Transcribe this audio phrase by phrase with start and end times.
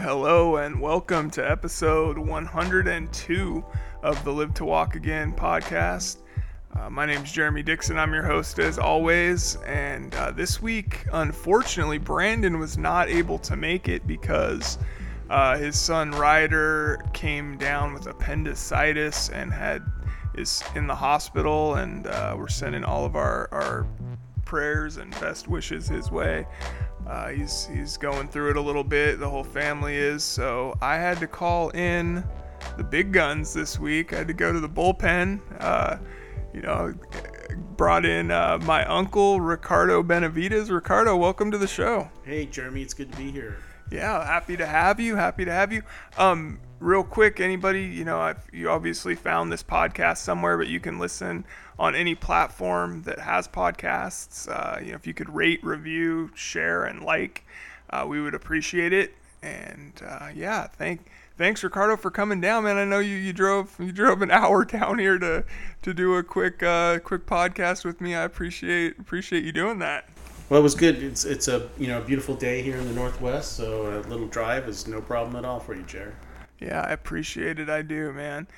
[0.00, 3.64] Hello and welcome to episode 102
[4.04, 6.18] of the Live to Walk Again podcast.
[6.78, 7.98] Uh, my name is Jeremy Dixon.
[7.98, 9.56] I'm your host as always.
[9.66, 14.78] And uh, this week, unfortunately, Brandon was not able to make it because
[15.30, 19.82] uh, his son Ryder came down with appendicitis and had
[20.34, 21.74] is in the hospital.
[21.74, 23.88] And uh, we're sending all of our, our
[24.44, 26.46] prayers and best wishes his way.
[27.08, 29.18] Uh, he's he's going through it a little bit.
[29.18, 30.22] The whole family is.
[30.22, 32.22] So I had to call in
[32.76, 34.12] the big guns this week.
[34.12, 35.40] I had to go to the bullpen.
[35.58, 35.96] Uh,
[36.52, 36.94] you know,
[37.76, 40.70] brought in uh, my uncle Ricardo Benavides.
[40.70, 42.10] Ricardo, welcome to the show.
[42.24, 43.58] Hey, Jeremy, it's good to be here.
[43.90, 45.16] Yeah, happy to have you.
[45.16, 45.82] Happy to have you.
[46.18, 50.80] Um, real quick, anybody, you know, I've, you obviously found this podcast somewhere, but you
[50.80, 51.46] can listen
[51.78, 54.48] on any platform that has podcasts.
[54.48, 57.44] Uh, you know, if you could rate, review, share, and like,
[57.90, 59.14] uh, we would appreciate it.
[59.42, 61.06] And uh, yeah, thank
[61.36, 62.76] thanks Ricardo for coming down, man.
[62.76, 65.44] I know you, you drove you drove an hour down here to
[65.82, 68.14] to do a quick uh, quick podcast with me.
[68.14, 70.08] I appreciate appreciate you doing that.
[70.48, 71.00] Well, it was good.
[71.02, 74.68] It's it's a you know beautiful day here in the Northwest, so a little drive
[74.68, 76.14] is no problem at all for you, Jared.
[76.58, 77.70] Yeah, I appreciate it.
[77.70, 78.48] I do, man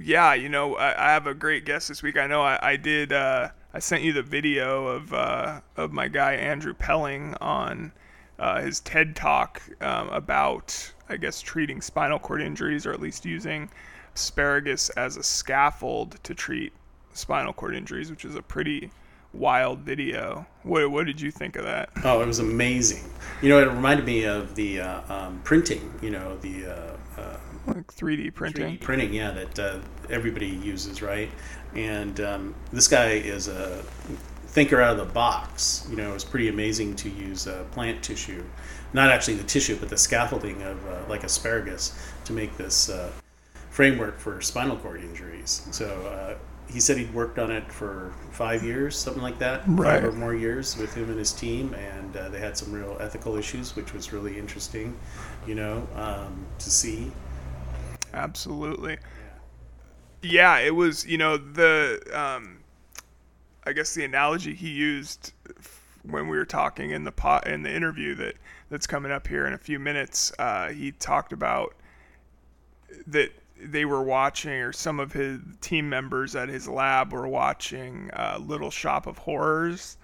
[0.00, 2.16] yeah, you know, I, I, have a great guest this week.
[2.16, 3.12] I know I, I did.
[3.12, 7.92] Uh, I sent you the video of uh, of my guy Andrew Pelling on
[8.38, 13.24] uh, his TED talk um, about, I guess, treating spinal cord injuries, or at least
[13.24, 13.70] using
[14.14, 16.72] asparagus as a scaffold to treat
[17.12, 18.90] spinal cord injuries, which is a pretty
[19.32, 20.46] wild video.
[20.62, 21.90] What, what did you think of that?
[22.04, 23.04] Oh, it was amazing.
[23.42, 25.92] You know, it reminded me of the uh, um, printing.
[26.00, 26.96] You know, the uh,
[27.68, 28.78] like 3D printing.
[28.78, 29.78] 3D printing, yeah, that uh,
[30.10, 31.30] everybody uses, right?
[31.74, 33.82] And um, this guy is a
[34.46, 35.86] thinker out of the box.
[35.90, 38.44] You know, it was pretty amazing to use uh, plant tissue,
[38.92, 43.10] not actually the tissue, but the scaffolding of uh, like asparagus to make this uh,
[43.70, 45.66] framework for spinal cord injuries.
[45.70, 46.34] So uh,
[46.70, 50.00] he said he'd worked on it for five years, something like that, right.
[50.00, 52.96] five or more years with him and his team, and uh, they had some real
[53.00, 54.96] ethical issues, which was really interesting,
[55.46, 57.10] you know, um, to see.
[58.18, 58.98] Absolutely.
[60.22, 61.06] Yeah, it was.
[61.06, 62.00] You know the.
[62.12, 62.58] Um,
[63.64, 65.32] I guess the analogy he used
[66.02, 68.34] when we were talking in the pot in the interview that
[68.70, 70.32] that's coming up here in a few minutes.
[70.38, 71.74] Uh, he talked about
[73.06, 73.30] that
[73.60, 78.38] they were watching, or some of his team members at his lab were watching uh,
[78.40, 79.96] Little Shop of Horrors,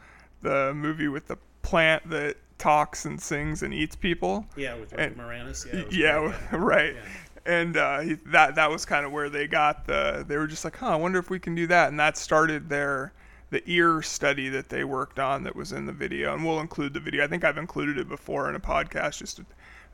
[0.42, 4.46] the movie with the plant that talks and sings and eats people.
[4.56, 5.90] Yeah, with and, Moranis.
[5.90, 6.94] Yeah, yeah right.
[6.94, 7.02] Yeah
[7.46, 10.24] and uh, that that was kind of where they got the.
[10.26, 12.68] They were just like, huh, I wonder if we can do that, and that started
[12.68, 13.12] their
[13.50, 16.92] the ear study that they worked on that was in the video, and we'll include
[16.92, 17.22] the video.
[17.22, 19.40] I think I've included it before in a podcast, just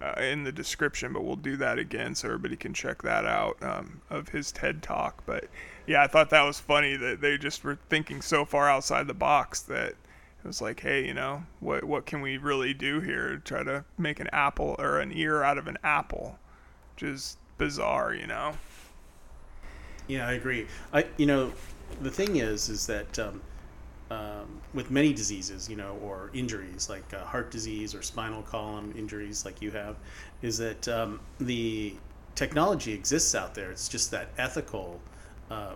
[0.00, 3.62] uh, in the description, but we'll do that again so everybody can check that out
[3.62, 5.22] um, of his TED talk.
[5.27, 5.44] But
[5.87, 9.15] yeah, I thought that was funny that they just were thinking so far outside the
[9.15, 13.43] box that it was like, hey, you know, what what can we really do here?
[13.44, 16.39] Try to make an apple or an ear out of an apple,
[16.94, 18.54] which is bizarre, you know.
[20.09, 20.66] Yeah, I agree.
[20.93, 21.53] I you know,
[22.00, 23.41] the thing is, is that um,
[24.10, 28.93] um, with many diseases, you know, or injuries like uh, heart disease or spinal column
[28.97, 29.97] injuries, like you have,
[30.43, 31.94] is that um, the
[32.34, 33.71] technology exists out there.
[33.71, 34.98] It's just that ethical
[35.50, 35.75] uh,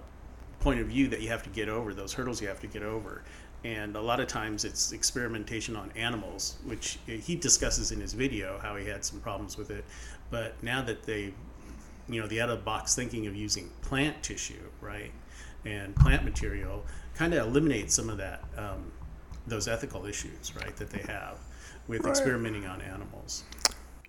[0.61, 2.83] point of view that you have to get over, those hurdles you have to get
[2.83, 3.23] over.
[3.63, 8.59] And a lot of times it's experimentation on animals, which he discusses in his video
[8.59, 9.85] how he had some problems with it.
[10.31, 11.33] But now that they
[12.09, 15.13] you know the out of the box thinking of using plant tissue right
[15.65, 16.85] and plant material
[17.15, 18.93] kind of eliminates some of that um,
[19.47, 21.39] those ethical issues right that they have
[21.89, 22.11] with right.
[22.11, 23.45] experimenting on animals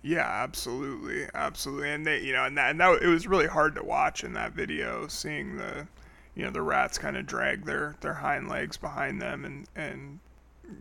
[0.02, 3.74] yeah absolutely absolutely and they you know and that, and that it was really hard
[3.74, 5.86] to watch in that video seeing the
[6.34, 10.20] you know the rats kind of drag their their hind legs behind them and and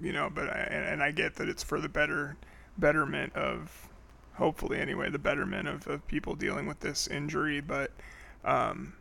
[0.01, 2.35] you know but I, and, and I get that it's for the better
[2.77, 3.89] betterment of
[4.35, 7.61] hopefully anyway, the betterment of, of people dealing with this injury.
[7.61, 7.91] But
[8.43, 8.93] um,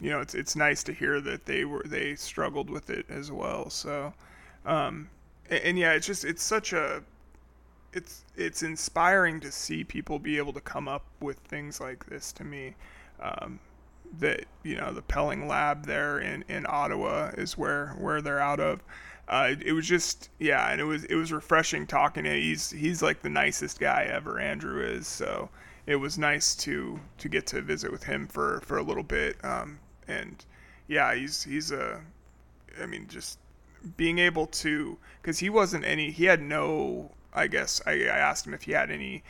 [0.00, 3.30] you know, it's it's nice to hear that they were they struggled with it as
[3.32, 3.70] well.
[3.70, 4.12] So,
[4.64, 5.08] um,
[5.50, 7.02] and, and, yeah, it's just it's such a
[7.92, 12.32] it's it's inspiring to see people be able to come up with things like this.
[12.32, 12.74] To me,
[13.20, 13.58] um,
[14.18, 18.60] that you know the Pelling Lab there in in Ottawa is where where they're out
[18.60, 18.82] of
[19.28, 22.40] uh, it was just yeah, and it was it was refreshing talking to him.
[22.42, 24.40] He's he's like the nicest guy ever.
[24.40, 25.50] Andrew is so
[25.86, 29.36] it was nice to to get to visit with him for for a little bit.
[29.44, 30.44] Um, and
[30.86, 32.00] yeah, he's he's a
[32.80, 33.38] I mean just
[33.96, 38.46] being able to because he wasn't any he had no I guess I, I asked
[38.46, 39.22] him if he had any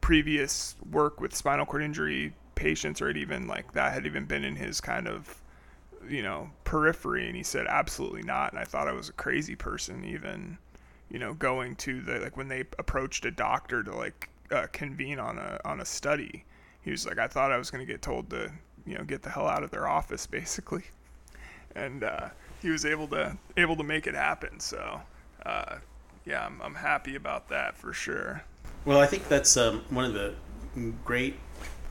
[0.00, 4.44] previous work with spinal cord injury patients or it even like that had even been
[4.44, 5.40] in his kind of
[6.08, 8.52] you know periphery and he said absolutely not.
[8.52, 10.58] And i thought i was a crazy person even
[11.10, 15.18] you know going to the like when they approached a doctor to like uh, convene
[15.18, 16.44] on a on a study
[16.82, 18.50] he was like i thought i was going to get told to
[18.86, 20.84] you know get the hell out of their office basically.
[21.76, 22.28] And uh,
[22.62, 24.60] he was able to able to make it happen.
[24.60, 25.00] So
[25.44, 25.76] uh,
[26.24, 28.44] yeah I'm, I'm happy about that for sure.
[28.84, 30.34] Well i think that's um, one of the
[31.04, 31.36] great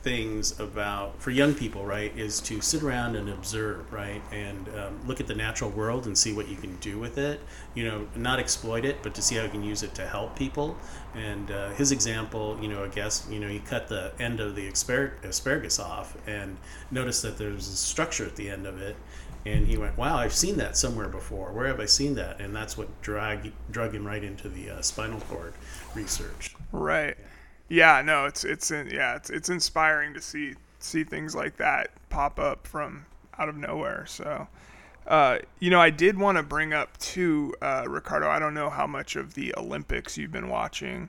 [0.04, 5.00] things about for young people right is to sit around and observe right and um,
[5.06, 7.40] look at the natural world and see what you can do with it.
[7.74, 10.36] You know not exploit it but to see how you can use it to help
[10.36, 10.76] people.
[11.14, 14.54] And uh, his example you know i guess you know he cut the end of
[14.54, 16.58] the asparagus off and
[16.90, 18.96] noticed that there's a structure at the end of it.
[19.46, 21.50] And he went wow i've seen that somewhere before.
[21.52, 22.40] Where have i seen that?
[22.40, 25.54] And that's what drag drug him right into the uh, spinal cord
[25.94, 26.54] research.
[26.72, 27.16] Right.
[27.16, 27.33] yeah,
[28.02, 32.66] no, it's it's yeah, it's it's inspiring to see see things like that pop up
[32.66, 33.06] from
[33.38, 34.04] out of nowhere.
[34.06, 34.46] So,
[35.06, 38.28] uh, you know, I did want to bring up too, uh, Ricardo.
[38.28, 41.08] I don't know how much of the Olympics you've been watching,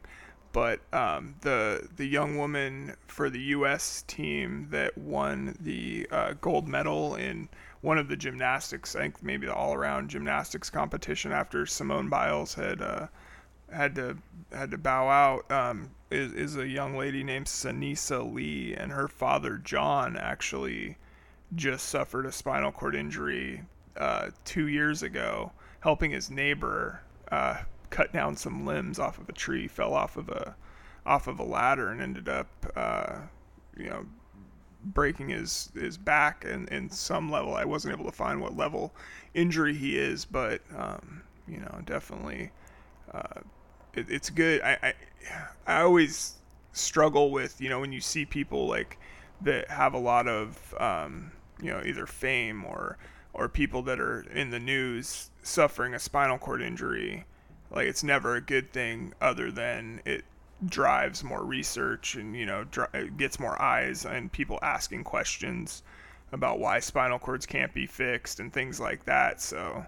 [0.53, 4.03] but um, the the young woman for the U.S.
[4.07, 7.49] team that won the uh, gold medal in
[7.81, 12.81] one of the gymnastics, I think maybe the all-around gymnastics competition after Simone Biles had
[12.81, 13.07] uh,
[13.75, 14.17] had to
[14.51, 15.51] had to bow out.
[15.51, 20.97] Um, is, is a young lady named Sunisa Lee, and her father John actually
[21.55, 23.63] just suffered a spinal cord injury
[23.97, 25.51] uh, two years ago,
[25.81, 27.01] helping his neighbor
[27.31, 27.57] uh,
[27.89, 29.67] cut down some limbs off of a tree.
[29.67, 30.55] Fell off of a
[31.05, 33.17] off of a ladder and ended up, uh,
[33.77, 34.05] you know,
[34.83, 37.55] breaking his his back in, in some level.
[37.55, 38.93] I wasn't able to find what level
[39.33, 42.51] injury he is, but um, you know, definitely
[43.13, 43.41] uh,
[43.95, 44.61] it, it's good.
[44.61, 44.93] I, I
[45.67, 46.35] I always
[46.73, 48.97] struggle with you know when you see people like
[49.41, 51.31] that have a lot of um,
[51.61, 52.97] you know either fame or
[53.33, 57.25] or people that are in the news suffering a spinal cord injury
[57.71, 60.23] like it's never a good thing other than it
[60.67, 65.83] drives more research and you know dri- gets more eyes and people asking questions
[66.31, 69.85] about why spinal cords can't be fixed and things like that so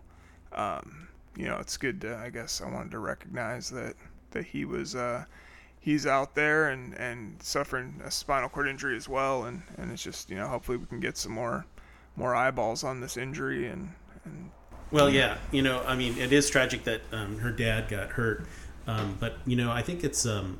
[0.51, 1.06] um,
[1.37, 3.95] you know it's good to i guess i wanted to recognize that
[4.31, 5.23] that he was uh,
[5.79, 10.03] he's out there and, and suffering a spinal cord injury as well and, and it's
[10.03, 11.65] just you know hopefully we can get some more
[12.15, 13.89] more eyeballs on this injury and,
[14.25, 14.49] and
[14.91, 18.45] well yeah you know I mean it is tragic that um, her dad got hurt
[18.87, 20.57] um, but you know I think it's um,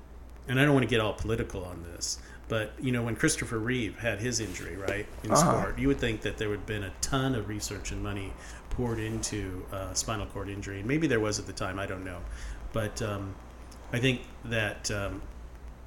[0.48, 3.60] and I don't want to get all political on this but you know when Christopher
[3.60, 5.60] Reeve had his injury right in uh-huh.
[5.60, 8.32] sport you would think that there would have been a ton of research and money
[8.78, 12.06] poured into uh, spinal cord injury and maybe there was at the time I don't
[12.06, 12.20] know
[12.72, 13.36] but um,
[13.92, 15.22] I think that um,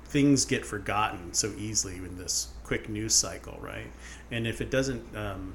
[0.06, 3.86] things get forgotten so easily in this quick news cycle, right?
[4.30, 5.54] And if it doesn't um,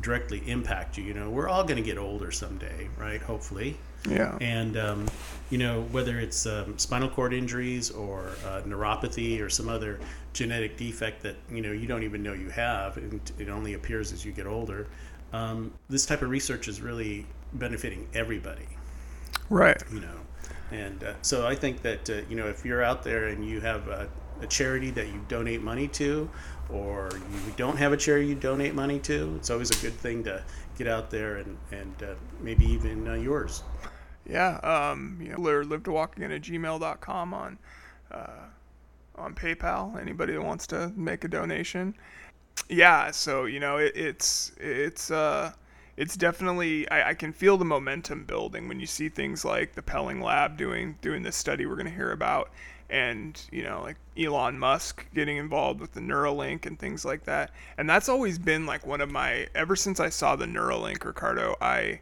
[0.00, 3.20] directly impact you, you know, we're all going to get older someday, right?
[3.22, 3.76] Hopefully.
[4.08, 4.36] Yeah.
[4.40, 5.08] And, um,
[5.50, 10.00] you know, whether it's um, spinal cord injuries or uh, neuropathy or some other
[10.32, 14.12] genetic defect that, you know, you don't even know you have, and it only appears
[14.12, 14.86] as you get older,
[15.32, 18.66] um, this type of research is really benefiting everybody.
[19.48, 19.82] Right.
[19.92, 20.20] You know,
[20.70, 23.60] and uh, so I think that uh, you know if you're out there and you
[23.60, 24.08] have a,
[24.40, 26.30] a, charity that you donate money to,
[26.68, 30.22] or you don't have a charity you donate money to, it's always a good thing
[30.24, 30.42] to
[30.78, 33.62] get out there and and uh, maybe even uh, yours.
[34.28, 37.58] Yeah, um, you know, live to walking at gmail.com on
[38.12, 38.46] uh,
[39.16, 40.00] on PayPal.
[40.00, 41.94] Anybody that wants to make a donation.
[42.68, 45.52] Yeah, so you know it, it's it's uh
[45.96, 49.82] it's definitely I, I, can feel the momentum building when you see things like the
[49.82, 52.50] Pelling Lab doing doing this study we're going to hear about,
[52.88, 57.50] and you know like Elon Musk getting involved with the Neuralink and things like that.
[57.76, 61.56] And that's always been like one of my ever since I saw the Neuralink, Ricardo.
[61.60, 62.00] I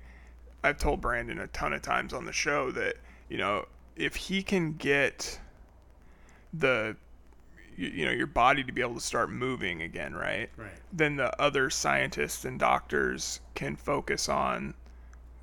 [0.63, 2.97] I've told Brandon a ton of times on the show that
[3.29, 5.41] you know if he can get
[6.53, 6.97] the
[7.79, 10.51] you, you know your body to be able to start moving again, right?
[10.57, 10.71] Right.
[10.93, 14.75] Then the other scientists and doctors can focus on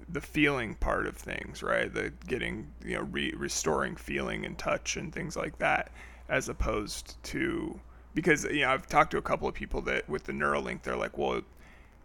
[0.10, 1.92] the feeling part of things, right?
[1.92, 5.92] The getting you know re- restoring feeling and touch and things like that,
[6.30, 7.80] as opposed to
[8.14, 10.98] because you know I've talked to a couple of people that with the Neuralink they're
[10.98, 11.42] like, well,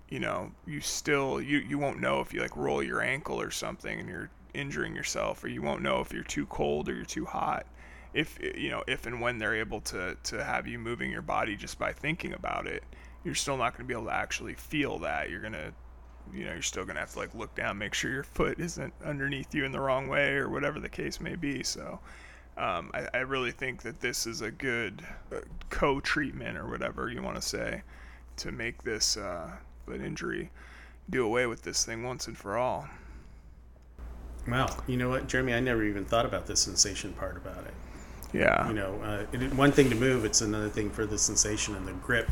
[0.08, 3.50] you know, you still you you won't know if you like roll your ankle or
[3.50, 7.04] something and you're injuring yourself, or you won't know if you're too cold or you're
[7.04, 7.66] too hot
[8.12, 11.56] if you know if and when they're able to to have you moving your body
[11.56, 12.82] just by thinking about it
[13.24, 15.72] you're still not going to be able to actually feel that you're going to
[16.34, 18.58] you know you're still going to have to like look down make sure your foot
[18.58, 21.98] isn't underneath you in the wrong way or whatever the case may be so
[22.56, 25.02] um, I, I, really think that this is a good
[25.32, 25.36] uh,
[25.70, 27.82] co-treatment or whatever you want to say
[28.38, 29.50] to make this uh,
[29.86, 30.50] an injury
[31.08, 32.88] do away with this thing once and for all.
[34.46, 35.54] Wow, you know what, Jeremy?
[35.54, 37.74] I never even thought about the sensation part about it.
[38.32, 38.68] Yeah.
[38.68, 41.86] You know, uh, it, one thing to move, it's another thing for the sensation and
[41.86, 42.30] the grip,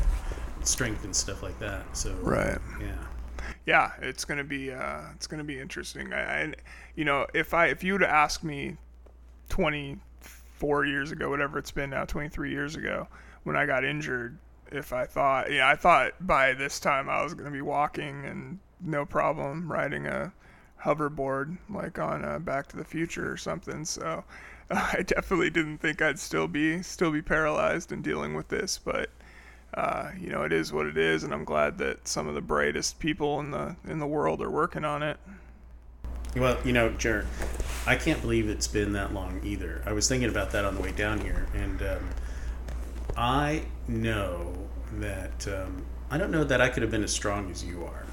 [0.63, 1.95] strength, and stuff like that.
[1.95, 2.57] So right.
[2.79, 2.95] Yeah.
[3.65, 6.13] Yeah, it's gonna be uh, it's gonna be interesting.
[6.13, 6.53] I, I,
[6.95, 8.77] you know, if I if you would ask me,
[9.49, 13.07] twenty four years ago, whatever it's been now, twenty three years ago,
[13.43, 14.37] when I got injured,
[14.71, 18.59] if I thought, yeah, I thought by this time I was gonna be walking and
[18.81, 20.31] no problem riding a
[20.81, 23.83] hoverboard like on uh, Back to the Future or something.
[23.85, 24.23] So
[24.71, 29.09] I definitely didn't think I'd still be still be paralyzed and dealing with this, but
[29.73, 32.41] uh, you know it is what it is, and I'm glad that some of the
[32.41, 35.17] brightest people in the in the world are working on it.
[36.35, 37.25] Well, you know, Jared,
[37.87, 39.81] I can't believe it's been that long either.
[39.85, 42.09] I was thinking about that on the way down here, and um,
[43.17, 44.53] I know
[44.93, 48.05] that um, I don't know that I could have been as strong as you are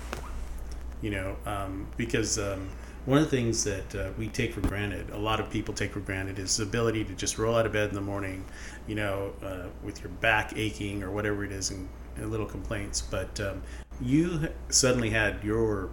[1.02, 2.68] you know, um, because um,
[3.06, 5.92] one of the things that uh, we take for granted, a lot of people take
[5.92, 8.44] for granted, is the ability to just roll out of bed in the morning,
[8.88, 13.00] you know, uh, with your back aching or whatever it is, and, and little complaints.
[13.00, 13.62] But um,
[14.00, 15.88] you suddenly had your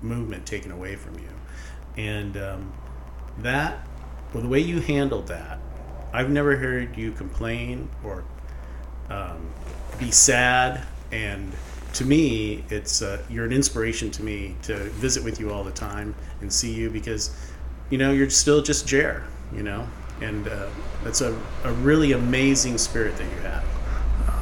[0.00, 1.28] movement taken away from you,
[1.98, 2.72] and um,
[3.38, 3.86] that,
[4.32, 5.58] well, the way you handled that,
[6.14, 8.24] I've never heard you complain or
[9.10, 9.50] um,
[9.98, 11.52] be sad and
[11.94, 15.72] to me, it's uh, you're an inspiration to me to visit with you all the
[15.72, 17.34] time and see you because,
[17.90, 19.24] you know, you're still just Jer,
[19.54, 19.88] you know,
[20.20, 20.68] and uh,
[21.04, 21.32] that's a,
[21.62, 23.64] a really amazing spirit that you have.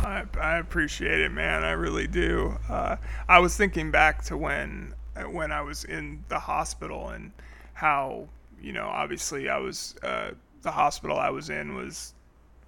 [0.05, 1.63] I, I appreciate it, man.
[1.63, 2.57] I really do.
[2.69, 2.97] Uh,
[3.29, 4.95] I was thinking back to when
[5.31, 7.33] when I was in the hospital and
[7.75, 8.29] how
[8.61, 10.31] you know obviously I was uh,
[10.63, 12.15] the hospital I was in was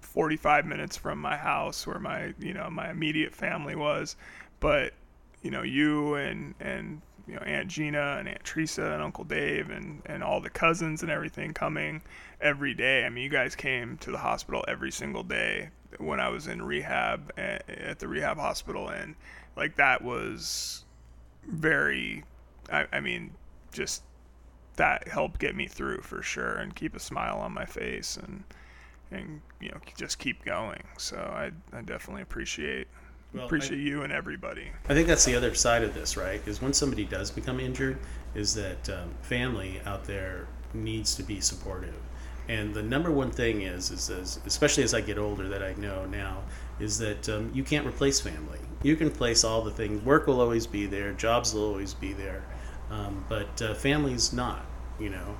[0.01, 4.15] 45 minutes from my house where my you know my immediate family was
[4.65, 4.93] but
[5.43, 9.69] you know, you and and you know Aunt Gina and Aunt Teresa and Uncle Dave
[9.69, 12.01] and and all the cousins and everything coming
[12.41, 13.05] every day.
[13.05, 15.69] I mean, you guys came to the hospital every single day
[15.99, 19.13] when I was in rehab at, at the rehab hospital, and
[19.55, 20.83] like that was
[21.47, 22.23] very.
[22.71, 23.35] I, I mean,
[23.71, 24.01] just
[24.77, 28.43] that helped get me through for sure and keep a smile on my face and
[29.11, 30.81] and you know just keep going.
[30.97, 32.87] So I I definitely appreciate
[33.35, 34.71] well, appreciate I, you and everybody.
[34.89, 36.41] I think that's the other side of this, right?
[36.47, 37.97] Is when somebody does become injured,
[38.33, 41.95] is that um, family out there needs to be supportive.
[42.47, 45.73] And the number one thing is, is, is especially as I get older, that I
[45.73, 46.43] know now,
[46.79, 48.59] is that um, you can't replace family.
[48.83, 50.03] You can replace all the things.
[50.03, 51.13] Work will always be there.
[51.13, 52.43] Jobs will always be there,
[52.91, 54.65] um, but uh, family's not.
[54.99, 55.35] You know,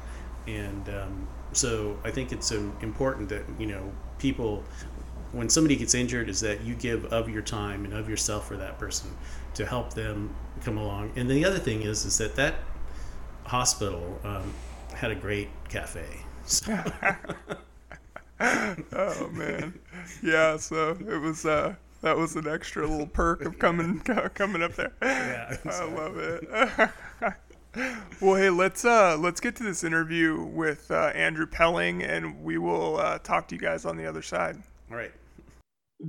[0.47, 4.63] and um, so I think it's um, important that you know people
[5.35, 8.55] when somebody gets injured is that you give of your time and of yourself for
[8.55, 9.11] that person
[9.53, 11.11] to help them come along.
[11.17, 12.55] And the other thing is is that that
[13.43, 14.53] hospital um,
[14.93, 16.05] had a great cafe.
[16.45, 16.73] So.
[18.39, 19.77] oh man,
[20.23, 20.57] yeah.
[20.57, 21.45] So it was.
[21.45, 23.99] Uh, that was an extra little perk of coming
[24.35, 24.93] coming up there.
[25.01, 25.57] Yeah.
[25.65, 26.47] I love it.
[28.21, 32.57] well, hey, let's uh, let's get to this interview with uh, Andrew Pelling, and we
[32.57, 34.61] will uh, talk to you guys on the other side.
[34.91, 35.11] All right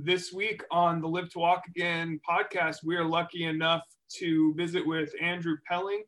[0.03, 3.81] this week on the Live to Walk Again podcast, we are lucky enough
[4.17, 6.03] to visit with Andrew Pelling.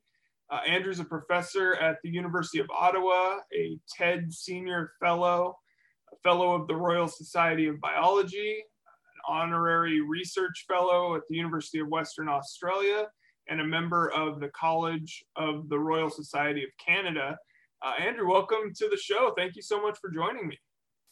[0.51, 5.57] Uh, Andrew's a professor at the University of Ottawa, a TED Senior Fellow,
[6.13, 11.79] a Fellow of the Royal Society of Biology, an honorary research fellow at the University
[11.79, 13.07] of Western Australia,
[13.47, 17.37] and a member of the College of the Royal Society of Canada.
[17.83, 19.33] Uh, Andrew, welcome to the show.
[19.35, 20.59] Thank you so much for joining me.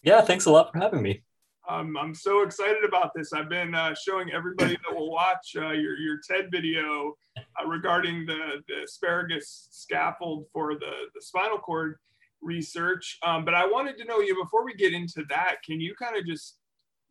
[0.03, 1.23] Yeah, thanks a lot for having me.
[1.69, 3.33] Um, I'm so excited about this.
[3.33, 8.25] I've been uh, showing everybody that will watch uh, your, your TED video uh, regarding
[8.25, 11.95] the, the asparagus scaffold for the, the spinal cord
[12.41, 13.17] research.
[13.21, 16.15] Um, but I wanted to know you before we get into that, can you kind
[16.15, 16.57] of just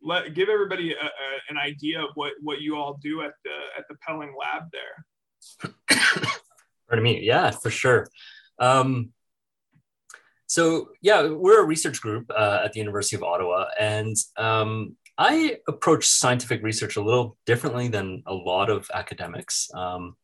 [0.01, 1.09] let give everybody a, a,
[1.49, 5.75] an idea of what, what you all do at the at the Pelling lab there?
[6.89, 7.21] Pardon me.
[7.21, 8.07] Yeah, for sure.
[8.59, 9.11] Um,
[10.47, 15.57] so yeah, we're a research group uh, at the University of Ottawa, and um, I
[15.67, 19.69] approach scientific research a little differently than a lot of academics.
[19.73, 20.15] Um,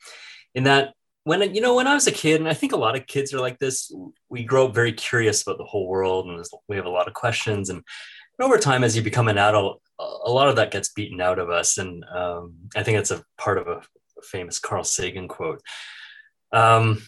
[0.55, 0.93] in that,
[1.25, 3.33] when you know, when I was a kid, and I think a lot of kids
[3.33, 3.91] are like this,
[4.29, 7.13] we grow up very curious about the whole world, and we have a lot of
[7.13, 7.69] questions.
[7.69, 7.83] And
[8.41, 11.49] over time, as you become an adult, a lot of that gets beaten out of
[11.49, 11.77] us.
[11.77, 13.81] And um, I think it's a part of a
[14.21, 15.61] famous Carl Sagan quote.
[16.51, 17.01] Um,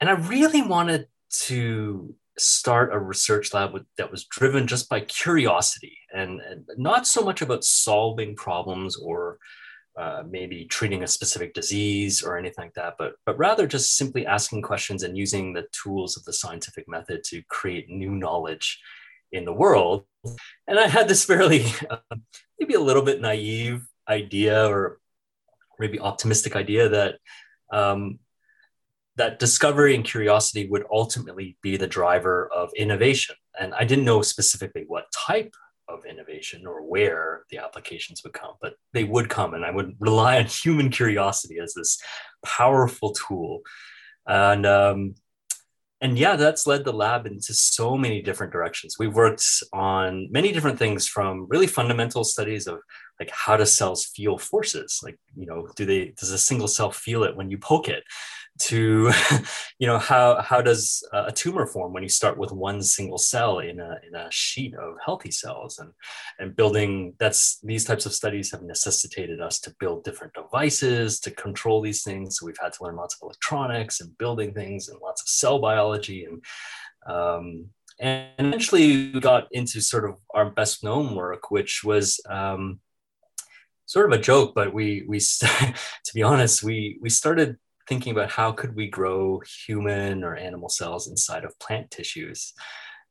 [0.00, 1.06] and I really wanted
[1.44, 7.06] to start a research lab with, that was driven just by curiosity and, and not
[7.06, 9.38] so much about solving problems or
[9.96, 14.26] uh, maybe treating a specific disease or anything like that, but, but rather just simply
[14.26, 18.80] asking questions and using the tools of the scientific method to create new knowledge
[19.30, 20.04] in the world.
[20.66, 21.98] And I had this fairly, uh,
[22.58, 24.98] maybe a little bit naive idea or
[25.78, 27.18] maybe optimistic idea that
[27.72, 28.18] um,
[29.16, 33.36] that discovery and curiosity would ultimately be the driver of innovation.
[33.58, 35.54] And I didn't know specifically what type
[35.88, 39.54] of innovation or where the applications would come, but they would come.
[39.54, 42.00] And I would rely on human curiosity as this
[42.44, 43.60] powerful tool.
[44.26, 45.14] And, um,
[46.00, 48.98] and yeah, that's led the lab into so many different directions.
[48.98, 52.80] We've worked on many different things from really fundamental studies of
[53.18, 55.00] like how do cells feel forces?
[55.02, 58.04] Like, you know, do they, does a single cell feel it when you poke it?
[58.60, 59.10] To
[59.78, 63.58] you know how how does a tumor form when you start with one single cell
[63.58, 65.78] in a in a sheet of healthy cells?
[65.78, 65.92] And
[66.38, 71.30] and building that's these types of studies have necessitated us to build different devices to
[71.30, 72.38] control these things.
[72.38, 75.58] So we've had to learn lots of electronics and building things and lots of cell
[75.58, 76.24] biology.
[76.24, 76.44] And
[77.06, 77.66] um,
[78.00, 82.80] and eventually we got into sort of our best known work which was um,
[83.86, 85.18] sort of a joke but we we
[86.04, 87.56] to be honest we we started
[87.88, 92.52] thinking about how could we grow human or animal cells inside of plant tissues.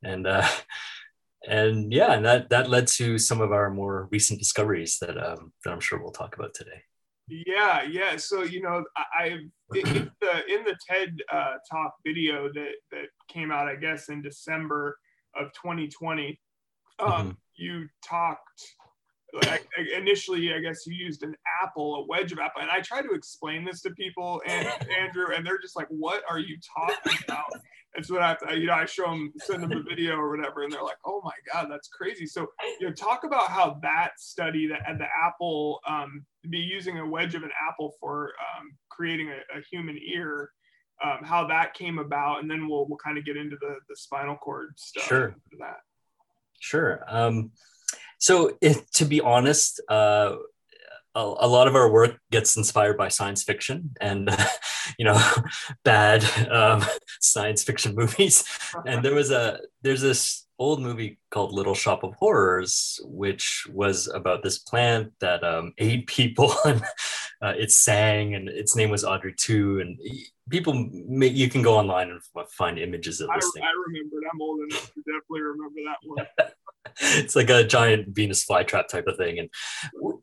[0.04, 0.48] And uh,
[1.48, 5.52] and yeah and that that led to some of our more recent discoveries that um,
[5.64, 6.82] that i'm sure we'll talk about today.
[7.28, 8.16] Yeah yeah.
[8.18, 9.40] So you know i
[9.76, 14.22] in the in the ted uh, talk video that that came out i guess in
[14.22, 14.98] december
[15.36, 16.40] of 2020
[17.00, 17.32] um, mm-hmm.
[17.56, 18.62] you talked
[19.34, 23.02] like initially, I guess you used an apple, a wedge of apple, and I try
[23.02, 24.68] to explain this to people, and
[25.00, 27.52] Andrew, and they're just like, "What are you talking about?"
[27.96, 30.36] And so I have to, you know, I show them, send them a video or
[30.36, 32.48] whatever, and they're like, "Oh my god, that's crazy!" So,
[32.80, 37.34] you know, talk about how that study that the apple, um, be using a wedge
[37.34, 40.52] of an apple for um, creating a, a, human ear,
[41.04, 43.96] um, how that came about, and then we'll we'll kind of get into the the
[43.96, 45.06] spinal cord stuff.
[45.06, 45.36] Sure.
[45.60, 45.78] That.
[46.60, 47.04] Sure.
[47.08, 47.52] Um,
[48.24, 50.36] so, it, to be honest, uh,
[51.14, 54.30] a, a, lot of our work gets inspired by science fiction and,
[54.98, 55.22] you know,
[55.84, 56.86] bad um,
[57.20, 58.46] science fiction movies.
[58.86, 64.08] And there was a there's this old movie called Little Shop of Horrors, which was
[64.08, 66.82] about this plant that um, ate people and
[67.42, 69.82] uh, it sang, and its name was Audrey 2.
[69.82, 70.00] And
[70.50, 73.64] people, may, you can go online and find images of this I, thing.
[73.68, 74.30] I remember it.
[74.34, 76.26] I'm old enough to definitely remember that one.
[77.00, 79.40] It's like a giant Venus flytrap type of thing.
[79.40, 79.50] And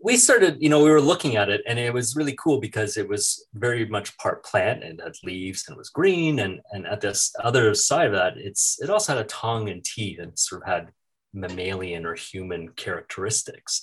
[0.01, 2.97] we started, you know, we were looking at it and it was really cool because
[2.97, 6.41] it was very much part plant and had leaves and was green.
[6.41, 9.85] And, and at this other side of that, it's, it also had a tongue and
[9.85, 10.89] teeth and sort of had
[11.33, 13.83] mammalian or human characteristics.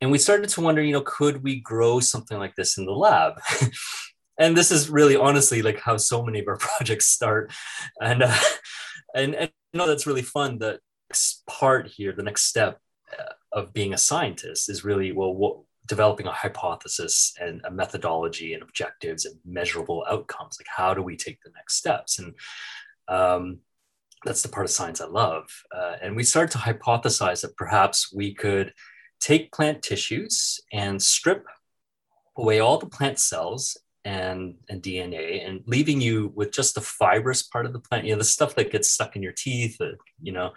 [0.00, 2.92] And we started to wonder, you know, could we grow something like this in the
[2.92, 3.40] lab?
[4.38, 7.52] and this is really honestly like how so many of our projects start.
[8.00, 8.36] And, uh,
[9.14, 10.80] and, and you know, that's really fun that
[11.14, 12.80] next part here, the next step
[13.16, 18.52] uh, of being a scientist is really, well, what, developing a hypothesis and a methodology
[18.52, 20.56] and objectives and measurable outcomes.
[20.58, 22.18] Like, how do we take the next steps?
[22.18, 22.34] And
[23.06, 23.58] um,
[24.24, 25.44] that's the part of science I love.
[25.70, 28.72] Uh, and we started to hypothesize that perhaps we could
[29.20, 31.46] take plant tissues and strip
[32.36, 37.44] away all the plant cells and, and DNA and leaving you with just the fibrous
[37.44, 39.92] part of the plant, you know, the stuff that gets stuck in your teeth, uh,
[40.20, 40.52] you know,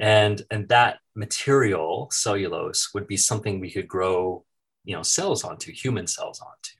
[0.00, 4.44] and, and that material, cellulose, would be something we could grow,
[4.84, 6.78] you know, cells onto, human cells onto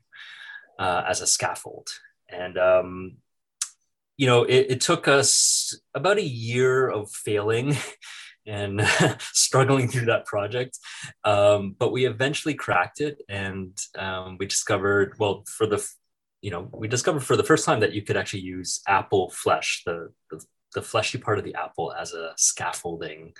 [0.78, 1.88] uh, as a scaffold.
[2.28, 3.16] And um,
[4.18, 7.76] you know, it, it took us about a year of failing
[8.46, 8.80] and
[9.20, 10.78] struggling through that project.
[11.24, 15.86] Um, but we eventually cracked it and um, we discovered, well, for the,
[16.42, 19.82] you know, we discovered for the first time that you could actually use apple flesh,
[19.86, 23.32] the, the, the fleshy part of the apple as a scaffolding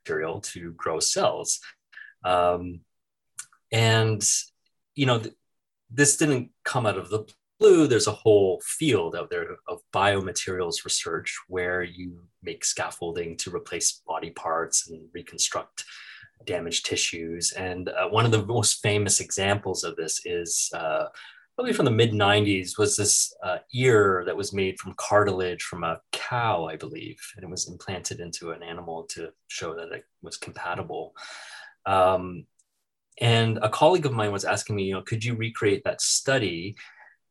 [0.00, 1.60] material to grow cells.
[2.24, 2.80] Um,
[3.72, 4.24] and,
[4.94, 5.34] you know, th-
[5.90, 7.24] this didn't come out of the
[7.58, 13.54] blue, there's a whole field out there of biomaterials research where you make scaffolding to
[13.54, 15.84] replace body parts and reconstruct
[16.44, 17.52] damaged tissues.
[17.52, 21.06] And uh, one of the most famous examples of this is uh,
[21.56, 25.82] probably from the mid 90s was this uh, ear that was made from cartilage from
[25.82, 30.04] a cow, I believe, and it was implanted into an animal to show that it
[30.22, 31.14] was compatible.
[31.86, 32.46] Um,
[33.20, 36.76] and a colleague of mine was asking me, you know, could you recreate that study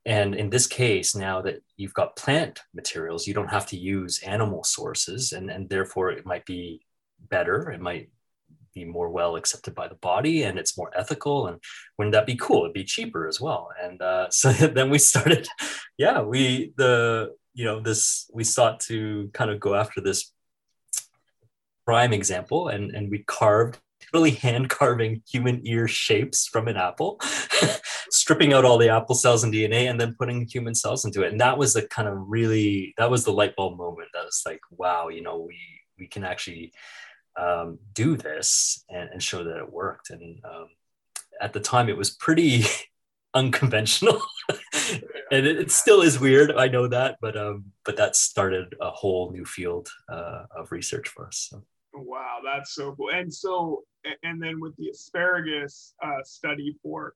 [0.05, 4.21] and in this case, now that you've got plant materials, you don't have to use
[4.21, 6.81] animal sources, and, and therefore it might be
[7.29, 7.71] better.
[7.71, 8.09] It might
[8.75, 11.57] be more well accepted by the body and it's more ethical and
[11.97, 15.47] wouldn't that be cool it'd be cheaper as well and uh, so then we started
[15.97, 20.31] yeah we the you know this we sought to kind of go after this
[21.85, 23.79] prime example and and we carved
[24.13, 27.19] really hand carving human ear shapes from an apple,
[28.09, 31.31] stripping out all the apple cells and DNA and then putting human cells into it.
[31.31, 34.09] And that was the kind of really, that was the light bulb moment.
[34.13, 35.59] That was like, wow, you know, we,
[35.99, 36.71] we can actually
[37.37, 40.09] um, do this and, and, show that it worked.
[40.09, 40.69] And um,
[41.41, 42.63] at the time it was pretty
[43.33, 44.21] unconventional
[45.31, 46.51] and it, it, still is weird.
[46.51, 51.09] I know that, but, um, but that started a whole new field uh, of research
[51.09, 51.47] for us.
[51.49, 51.63] So.
[51.93, 53.09] Wow, that's so cool.
[53.11, 53.83] And so,
[54.23, 57.15] and then with the asparagus uh, study for,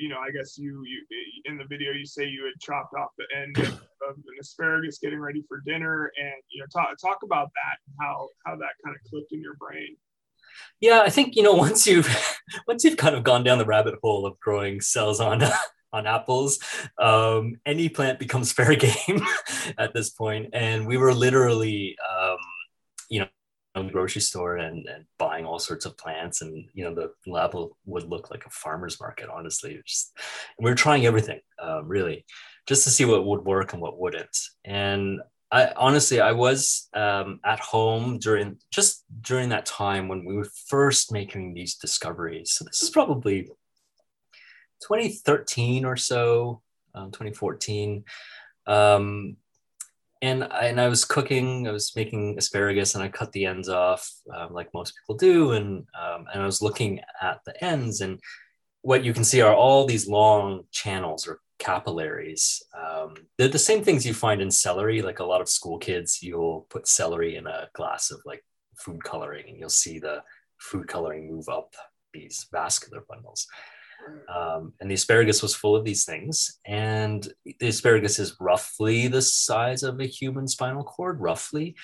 [0.00, 1.04] you know, I guess you you
[1.44, 5.20] in the video you say you had chopped off the end of, an asparagus getting
[5.20, 9.10] ready for dinner, and you know, talk talk about that how how that kind of
[9.10, 9.96] clicked in your brain.
[10.80, 12.08] Yeah, I think you know once you've
[12.66, 15.42] once you've kind of gone down the rabbit hole of growing cells on
[15.92, 16.58] on apples,
[16.98, 19.22] um, any plant becomes fair game
[19.76, 21.96] at this point, and we were literally.
[21.98, 22.36] Um,
[23.10, 23.26] you know
[23.86, 27.54] the grocery store and, and buying all sorts of plants and you know the lab
[27.86, 30.16] would look like a farmer's market honestly just,
[30.58, 32.24] we were trying everything um, really
[32.66, 37.40] just to see what would work and what wouldn't and I honestly I was um,
[37.44, 42.52] at home during just during that time when we were first making these discoveries.
[42.52, 43.48] So this is probably
[44.82, 46.62] 2013 or so,
[46.94, 48.04] um, 2014.
[48.66, 49.36] Um,
[50.20, 51.68] and I, and I was cooking.
[51.68, 55.52] I was making asparagus, and I cut the ends off, um, like most people do,
[55.52, 58.18] and um, and I was looking at the ends, and
[58.82, 62.62] what you can see are all these long channels or capillaries.
[62.76, 65.02] Um, they're the same things you find in celery.
[65.02, 68.44] Like a lot of school kids, you'll put celery in a glass of like
[68.76, 70.22] food coloring, and you'll see the
[70.58, 71.74] food coloring move up
[72.12, 73.46] these vascular bundles.
[74.34, 76.58] Um, and the asparagus was full of these things.
[76.66, 77.26] And
[77.60, 81.76] the asparagus is roughly the size of a human spinal cord, roughly.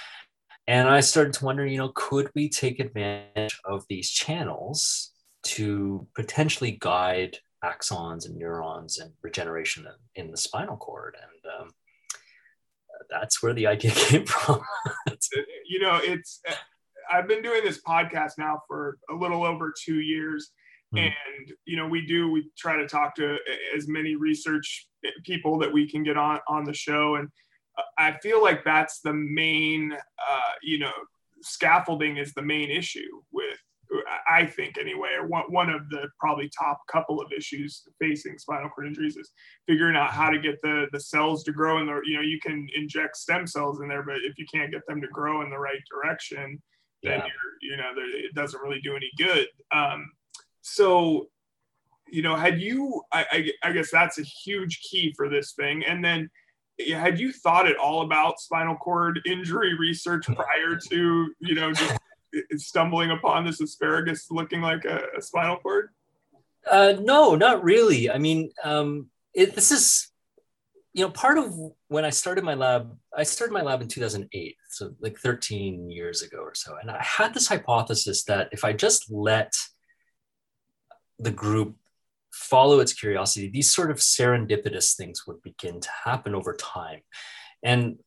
[0.66, 5.12] And I started to wonder, you know, could we take advantage of these channels
[5.44, 11.16] to potentially guide axons and neurons and regeneration in, in the spinal cord?
[11.20, 11.70] And um,
[13.10, 14.62] that's where the idea came from.
[15.68, 16.40] you know, it's,
[17.10, 20.50] I've been doing this podcast now for a little over two years
[20.94, 21.06] Mm-hmm.
[21.06, 23.38] And you know, we do we try to talk to
[23.76, 24.88] as many research
[25.24, 27.28] people that we can get on on the show, and
[27.78, 30.92] uh, I feel like that's the main, uh, you know,
[31.42, 33.58] scaffolding is the main issue with
[34.28, 38.68] I think anyway, or one, one of the probably top couple of issues facing spinal
[38.68, 39.30] cord injuries is
[39.66, 42.38] figuring out how to get the the cells to grow in the you know you
[42.40, 45.50] can inject stem cells in there, but if you can't get them to grow in
[45.50, 46.60] the right direction,
[47.02, 47.26] then yeah.
[47.26, 49.46] you're you know it doesn't really do any good.
[49.72, 50.10] Um,
[50.64, 51.28] so
[52.08, 55.84] you know had you I, I, I guess that's a huge key for this thing.
[55.84, 56.30] And then
[56.90, 61.96] had you thought at all about spinal cord injury research prior to you know just
[62.56, 65.90] stumbling upon this asparagus looking like a, a spinal cord?
[66.68, 68.10] Uh, no not really.
[68.10, 70.10] I mean um, it, this is
[70.94, 71.52] you know part of
[71.88, 76.22] when i started my lab i started my lab in 2008 so like 13 years
[76.22, 76.76] ago or so.
[76.80, 79.52] And i had this hypothesis that if i just let
[81.18, 81.76] the group
[82.32, 87.00] follow its curiosity, these sort of serendipitous things would begin to happen over time.
[87.62, 87.98] And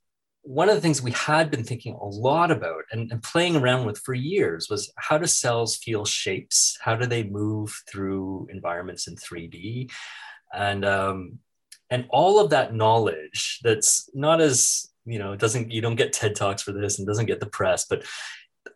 [0.42, 3.86] one of the things we had been thinking a lot about and, and, playing around
[3.86, 6.78] with for years was how do cells feel shapes?
[6.82, 9.92] How do they move through environments in 3D?
[10.54, 11.40] And um,
[11.90, 16.14] and all of that knowledge that's not as you know, it doesn't you don't get
[16.14, 18.06] TED talks for this and doesn't get the press, but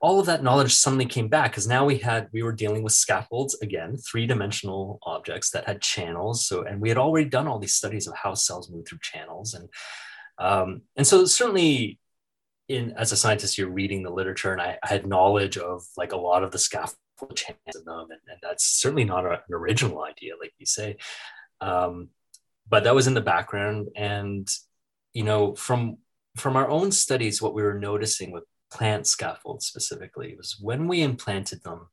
[0.02, 2.94] all of that knowledge suddenly came back because now we had we were dealing with
[2.94, 6.46] scaffolds again three-dimensional objects that had channels.
[6.46, 9.54] So and we had already done all these studies of how cells move through channels.
[9.54, 9.70] And
[10.38, 12.00] um, and so certainly
[12.68, 16.14] in as a scientist you're reading the literature and I, I had knowledge of like
[16.14, 16.98] a lot of the scaffold
[17.36, 20.98] channels in them and, and that's certainly not a, an original idea like you say.
[21.60, 22.10] Um,
[22.70, 23.90] but that was in the background.
[23.96, 24.50] And
[25.14, 25.98] you know from
[26.38, 31.02] from our own studies what we were noticing with plant scaffolds specifically was when we
[31.02, 31.88] implanted them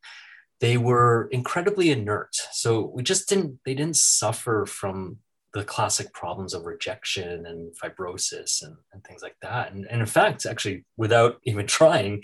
[0.60, 5.18] they were incredibly inert so we just didn't they didn't suffer from
[5.54, 10.06] the classic problems of rejection and fibrosis and, and things like that and, and in
[10.06, 12.22] fact actually without even trying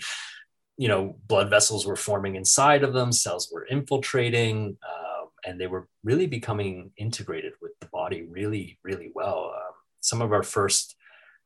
[0.77, 5.67] you know blood vessels were forming inside of them cells were infiltrating uh, and they
[5.67, 9.51] were really becoming integrated with the body body really, really well.
[9.55, 10.95] Um, some of our first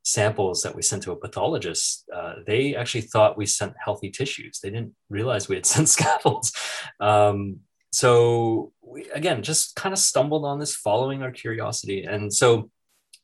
[0.02, 4.60] samples that we sent to a pathologist, uh, they actually thought we sent healthy tissues.
[4.60, 6.52] They didn't realize we had sent scaffolds.
[7.00, 7.60] Um,
[7.92, 12.04] so we, again, just kind of stumbled on this following our curiosity.
[12.04, 12.70] And so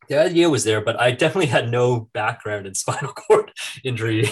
[0.09, 3.53] the idea was there, but I definitely had no background in spinal cord
[3.85, 4.29] injury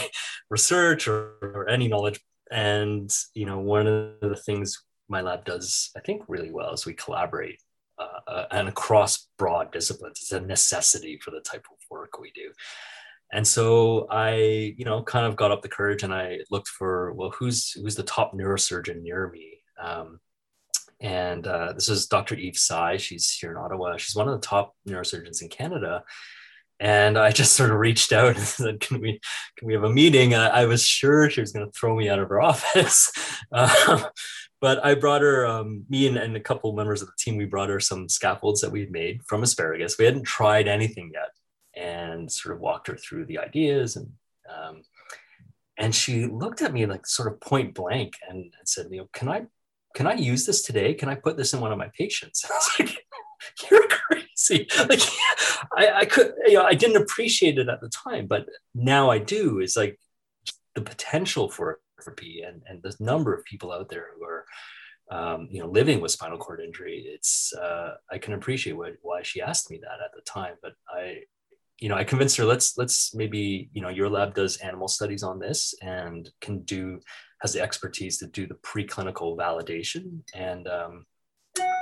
[0.50, 2.20] research or, or any knowledge.
[2.50, 6.86] And, you know, one of the things my lab does, I think, really well is
[6.86, 7.60] we collaborate
[7.98, 10.18] uh, uh, and across broad disciplines.
[10.20, 12.52] It's a necessity for the type of work we do.
[13.32, 17.12] And so I, you know, kind of got up the courage and I looked for,
[17.14, 19.58] well, who's who's the top neurosurgeon near me?
[19.82, 20.20] Um,
[21.00, 22.34] and uh, this is Dr.
[22.36, 22.96] Eve Tsai.
[22.96, 23.96] She's here in Ottawa.
[23.96, 26.04] She's one of the top neurosurgeons in Canada.
[26.80, 29.20] And I just sort of reached out and said, "Can we,
[29.56, 32.08] can we have a meeting?" I, I was sure she was going to throw me
[32.08, 33.12] out of her office,
[33.52, 34.04] um,
[34.64, 37.36] but I brought her, um, me and, and a couple members of the team.
[37.36, 39.98] We brought her some scaffolds that we'd made from asparagus.
[39.98, 41.28] We hadn't tried anything yet,
[41.76, 44.10] and sort of walked her through the ideas and.
[44.50, 44.82] Um,
[45.76, 49.08] and she looked at me like sort of point blank and, and said, "You know,
[49.12, 49.46] can I
[49.94, 50.94] can I use this today?
[50.94, 52.44] Can I put this in one of my patients?
[53.70, 54.66] You're crazy.
[54.88, 55.00] Like
[55.76, 59.18] I, I could, you know, I didn't appreciate it at the time, but now I
[59.18, 59.60] do.
[59.60, 59.98] Is like
[60.74, 64.44] the potential for therapy and, and the number of people out there who are,
[65.10, 67.04] um, you know, living with spinal cord injury.
[67.06, 70.72] It's, uh, I can appreciate what, why she asked me that at the time, but
[70.88, 71.20] I,
[71.78, 75.22] you know, I convinced her, let's, let's maybe, you know, your lab does animal studies
[75.22, 77.00] on this and can do
[77.44, 81.04] has the expertise to do the preclinical validation and um,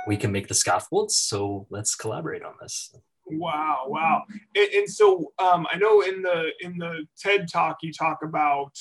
[0.05, 2.93] we can make the scaffolds so let's collaborate on this
[3.27, 4.23] wow wow
[4.57, 8.77] and, and so um, i know in the in the ted talk you talk about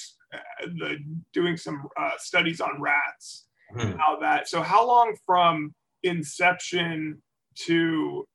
[0.78, 0.96] the
[1.32, 3.98] doing some uh, studies on rats mm-hmm.
[3.98, 7.20] how that so how long from inception
[7.54, 8.26] to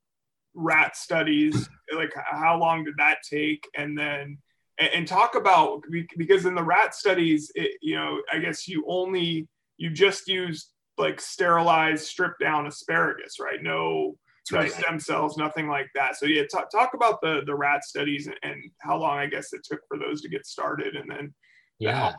[0.54, 4.38] rat studies like how long did that take and then
[4.80, 5.82] and, and talk about
[6.18, 10.72] because in the rat studies, it, you know, I guess you only you just used
[10.98, 13.62] like sterilized, stripped down asparagus, right?
[13.62, 14.18] No,
[14.52, 14.72] no right.
[14.72, 16.18] stem cells, nothing like that.
[16.18, 19.54] So yeah, talk, talk about the the rat studies and, and, how long I guess
[19.54, 21.34] it took for those to get started, and then
[21.80, 22.14] yeah.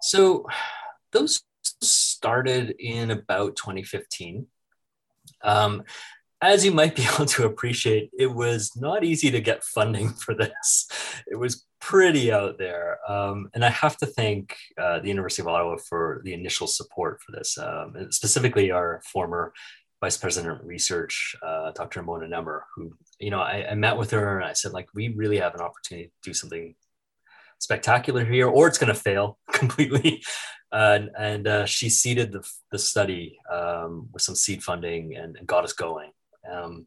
[0.00, 0.46] so
[1.12, 1.42] those
[1.82, 4.46] started in about 2015.
[5.42, 5.82] Um,
[6.42, 10.34] as you might be able to appreciate, it was not easy to get funding for
[10.34, 10.88] this.
[11.26, 12.98] It was pretty out there.
[13.08, 17.20] Um, and I have to thank uh, the University of Ottawa for the initial support
[17.22, 19.52] for this, um, specifically our former
[20.00, 22.02] Vice President of Research, uh, Dr.
[22.02, 25.08] Mona Nemer, who, you know, I, I met with her and I said, like, we
[25.08, 26.74] really have an opportunity to do something
[27.58, 30.22] spectacular here, or it's going to fail completely.
[30.72, 35.46] Uh, and uh, she seeded the, the study um, with some seed funding and, and
[35.46, 36.10] got us going.
[36.50, 36.86] Um,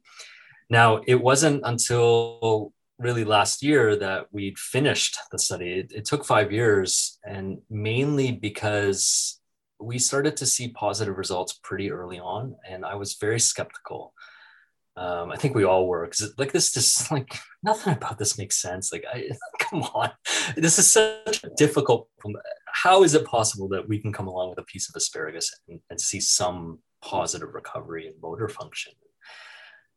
[0.70, 5.80] now, it wasn't until really last year that we'd finished the study.
[5.80, 9.40] It, it, took five years, and mainly because
[9.80, 14.14] we started to see positive results pretty early on, and I was very skeptical.
[15.00, 18.62] Um, I think we all were because like this just like nothing about this makes
[18.62, 18.92] sense.
[18.92, 20.12] Like, I come on,
[20.56, 22.10] this is such a difficult.
[22.74, 25.80] How is it possible that we can come along with a piece of asparagus and,
[25.90, 28.92] and see some positive recovery in motor function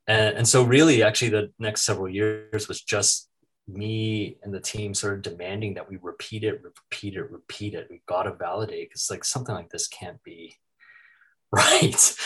[0.07, 3.29] and, and so really actually the next several years was just
[3.69, 7.87] me and the team sort of demanding that we repeat it repeat it repeat it
[7.91, 10.57] we got to validate because like something like this can't be
[11.53, 12.17] right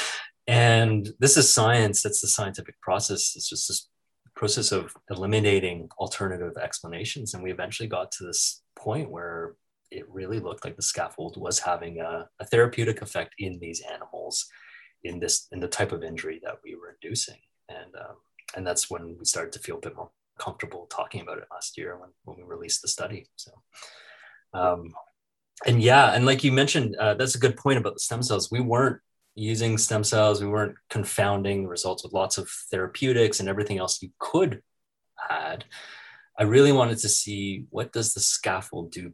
[0.46, 3.34] and this is science that's the scientific process.
[3.36, 3.88] It's just this
[4.36, 7.34] process of eliminating alternative explanations.
[7.34, 9.56] And we eventually got to this point where
[9.90, 14.46] it really looked like the scaffold was having a, a therapeutic effect in these animals
[15.04, 17.40] in this in the type of injury that we were inducing.
[17.68, 18.16] And um,
[18.56, 21.78] and that's when we started to feel a bit more comfortable talking about it last
[21.78, 23.26] year when, when we released the study.
[23.36, 23.52] So
[24.54, 24.92] um,
[25.66, 28.50] and yeah and like you mentioned uh, that's a good point about the stem cells.
[28.50, 29.00] We weren't
[29.36, 34.02] using stem cells we weren't confounding the results with lots of therapeutics and everything else
[34.02, 34.62] you could
[35.30, 35.64] add
[36.38, 39.12] i really wanted to see what does the scaffold do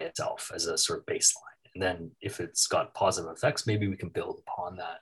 [0.00, 1.36] itself as a sort of baseline
[1.74, 4.98] and then if it's got positive effects maybe we can build upon that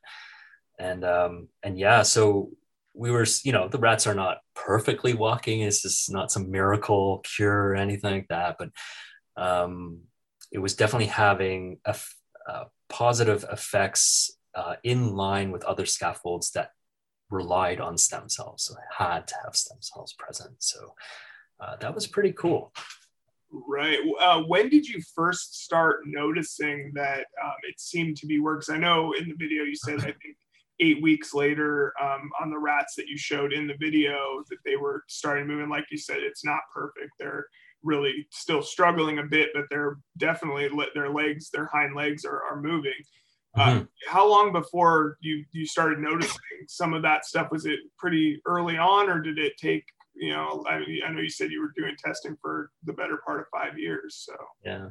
[0.79, 2.51] and um and yeah so
[2.99, 5.61] we were, you know, the rats are not perfectly walking.
[5.61, 8.57] It's just not some miracle cure or anything like that.
[8.59, 8.71] But
[9.37, 10.01] um,
[10.51, 11.97] it was definitely having a,
[12.49, 16.73] a positive effects uh, in line with other scaffolds that
[17.31, 18.64] relied on stem cells.
[18.64, 20.57] So had to have stem cells present.
[20.59, 20.94] So
[21.61, 22.73] uh, that was pretty cool.
[23.51, 23.99] Right.
[24.21, 28.68] Uh, when did you first start noticing that um, it seemed to be works?
[28.68, 30.37] I know in the video you said I think
[30.81, 34.77] eight weeks later um, on the rats that you showed in the video that they
[34.77, 35.68] were starting moving.
[35.68, 37.12] Like you said, it's not perfect.
[37.18, 37.47] They're
[37.83, 42.61] really still struggling a bit, but they're definitely their legs, their hind legs are, are
[42.61, 42.92] moving.
[43.59, 43.79] Mm-hmm.
[43.79, 47.51] Uh, how long before you you started noticing some of that stuff?
[47.51, 49.85] Was it pretty early on, or did it take?
[50.14, 53.40] You know, I, I know you said you were doing testing for the better part
[53.40, 54.25] of five years.
[54.27, 54.88] So yeah,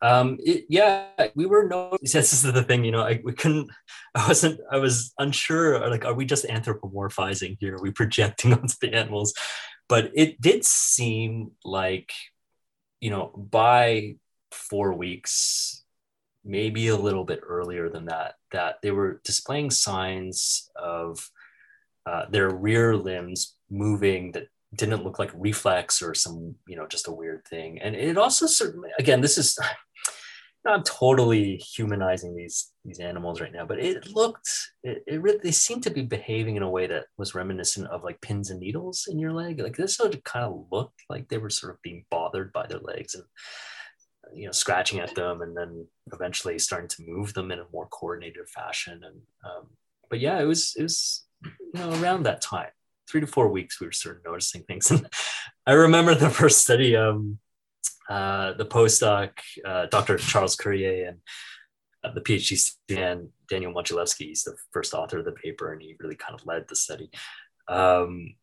[0.00, 1.96] um, it, yeah, we were no.
[2.02, 3.02] This is the thing, you know.
[3.02, 3.70] I we couldn't.
[4.14, 4.60] I wasn't.
[4.70, 5.88] I was unsure.
[5.88, 7.76] Like, are we just anthropomorphizing here?
[7.76, 9.34] Are we projecting onto the animals?
[9.88, 12.12] But it did seem like,
[13.00, 14.16] you know, by
[14.50, 15.81] four weeks,
[16.44, 21.30] maybe a little bit earlier than that, that they were displaying signs of
[22.06, 27.06] uh, their rear limbs moving that didn't look like reflex or some you know just
[27.06, 29.58] a weird thing and it also certainly again this is
[30.64, 34.48] not totally humanizing these these animals right now, but it looked
[34.82, 38.04] it, it really they seemed to be behaving in a way that was reminiscent of
[38.04, 39.60] like pins and needles in your leg.
[39.60, 42.66] Like this sort of kind of looked like they were sort of being bothered by
[42.66, 43.24] their legs and
[44.34, 47.86] you know scratching at them and then eventually starting to move them in a more
[47.86, 49.00] coordinated fashion.
[49.04, 49.68] And um,
[50.08, 52.70] but yeah, it was it was you know around that time,
[53.08, 54.90] three to four weeks, we were sort of noticing things.
[54.90, 55.06] And
[55.66, 56.96] I remember the first study.
[56.96, 57.38] Um,
[58.08, 59.30] uh, the postdoc,
[59.64, 60.18] uh, Dr.
[60.18, 61.18] Charles Cuerrier, and
[62.04, 65.96] uh, the PhD student, Daniel Modulevsky, he's the first author of the paper, and he
[66.00, 67.10] really kind of led the study.
[67.68, 68.34] Um,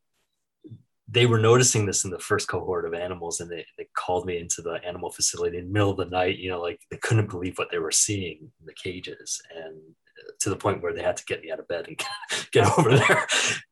[1.11, 4.37] they were noticing this in the first cohort of animals, and they, they called me
[4.37, 6.37] into the animal facility in the middle of the night.
[6.37, 10.31] You know, like they couldn't believe what they were seeing in the cages, and uh,
[10.39, 11.99] to the point where they had to get me out of bed and
[12.51, 13.27] get over there.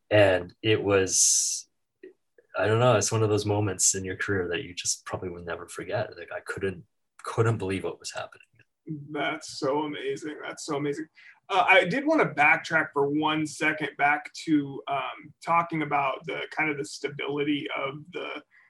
[0.10, 1.68] And it was
[2.58, 2.96] I don't know.
[2.96, 6.10] It's one of those moments in your career that you just probably will never forget.
[6.18, 6.84] Like I couldn't
[7.24, 8.42] couldn't believe what was happening.
[9.12, 10.38] That's so amazing.
[10.46, 11.08] That's so amazing.
[11.50, 16.42] Uh, I did want to backtrack for one second back to um, talking about the
[16.56, 18.28] kind of the stability of the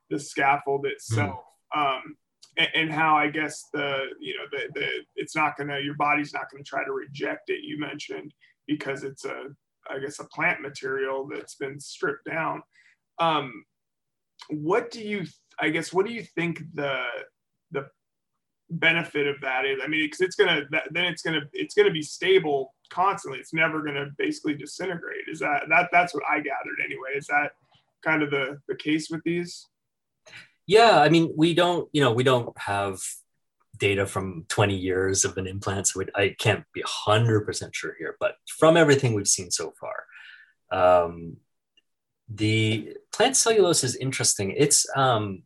[0.10, 1.43] the scaffold itself,
[1.75, 1.82] mm.
[1.82, 2.15] um,
[2.58, 6.34] and, and, how I guess the you know the, the it's not gonna your body's
[6.34, 7.63] not gonna try to reject it.
[7.63, 8.32] You mentioned
[8.67, 9.45] because it's a
[9.89, 12.62] I guess a plant material that's been stripped down.
[13.19, 13.65] Um,
[14.49, 15.25] what do you
[15.60, 17.01] i guess what do you think the
[17.71, 17.86] the
[18.69, 22.01] benefit of that is i mean because it's gonna then it's gonna it's gonna be
[22.01, 27.10] stable constantly it's never gonna basically disintegrate is that that that's what i gathered anyway
[27.15, 27.51] is that
[28.03, 29.67] kind of the the case with these
[30.65, 32.99] yeah i mean we don't you know we don't have
[33.77, 38.36] data from 20 years of an implant so i can't be 100% sure here but
[38.47, 40.03] from everything we've seen so far
[40.71, 41.38] um,
[42.30, 44.53] the plant cellulose is interesting.
[44.56, 45.43] It's um,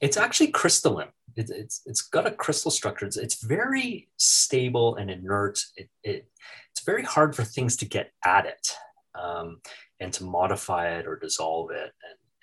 [0.00, 1.08] it's actually crystalline.
[1.36, 3.06] It, it's it's got a crystal structure.
[3.06, 5.64] It's, it's very stable and inert.
[5.76, 6.28] It, it,
[6.72, 8.68] it's very hard for things to get at it
[9.14, 9.60] um,
[10.00, 11.92] and to modify it or dissolve it.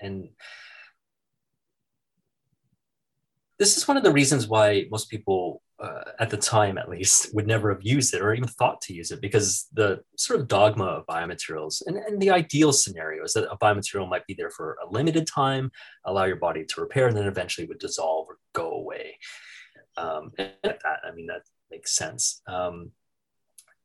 [0.02, 0.30] And, and
[3.60, 7.34] this is one of the reasons why most people uh, at the time at least
[7.34, 10.48] would never have used it or even thought to use it because the sort of
[10.48, 14.52] dogma of biomaterials and, and the ideal scenario is that a biomaterial might be there
[14.52, 15.72] for a limited time
[16.06, 19.18] allow your body to repair and then eventually would dissolve or go away.
[19.98, 21.42] Um, and that, i mean that
[21.72, 22.42] makes sense.
[22.48, 22.92] Um,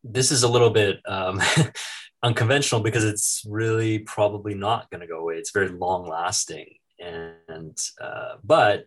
[0.05, 1.41] this is a little bit um,
[2.23, 5.37] unconventional because it's really probably not going to go away.
[5.37, 8.85] It's very long lasting and uh, but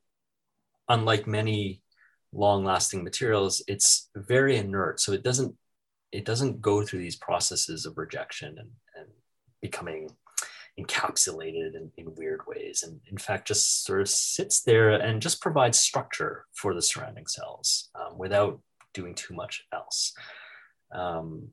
[0.88, 1.82] unlike many
[2.32, 5.00] long lasting materials it's very inert.
[5.00, 5.56] So it doesn't
[6.12, 9.08] it doesn't go through these processes of rejection and, and
[9.62, 10.10] becoming
[10.80, 12.84] encapsulated in, in weird ways.
[12.84, 17.28] And in fact just sort of sits there and just provides structure for the surrounding
[17.28, 18.60] cells um, without
[18.94, 20.14] doing too much else.
[20.92, 21.50] Um,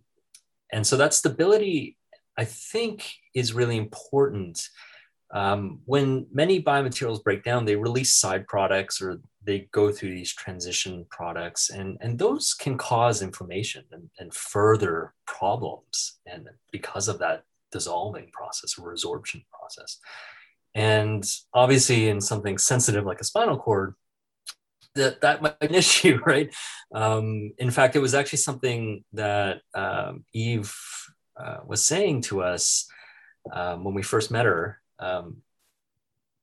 [0.73, 1.97] and so that stability
[2.37, 4.69] i think is really important
[5.33, 10.35] um, when many biomaterials break down they release side products or they go through these
[10.35, 17.19] transition products and, and those can cause inflammation and, and further problems and because of
[17.21, 19.99] that dissolving process or resorption process.
[20.75, 23.95] And obviously in something sensitive like a spinal cord
[24.97, 26.55] that that might be an issue right?
[26.95, 30.75] Um, in fact it was actually something that um, eve
[31.37, 32.89] uh, was saying to us
[33.53, 35.39] um, when we first met her um,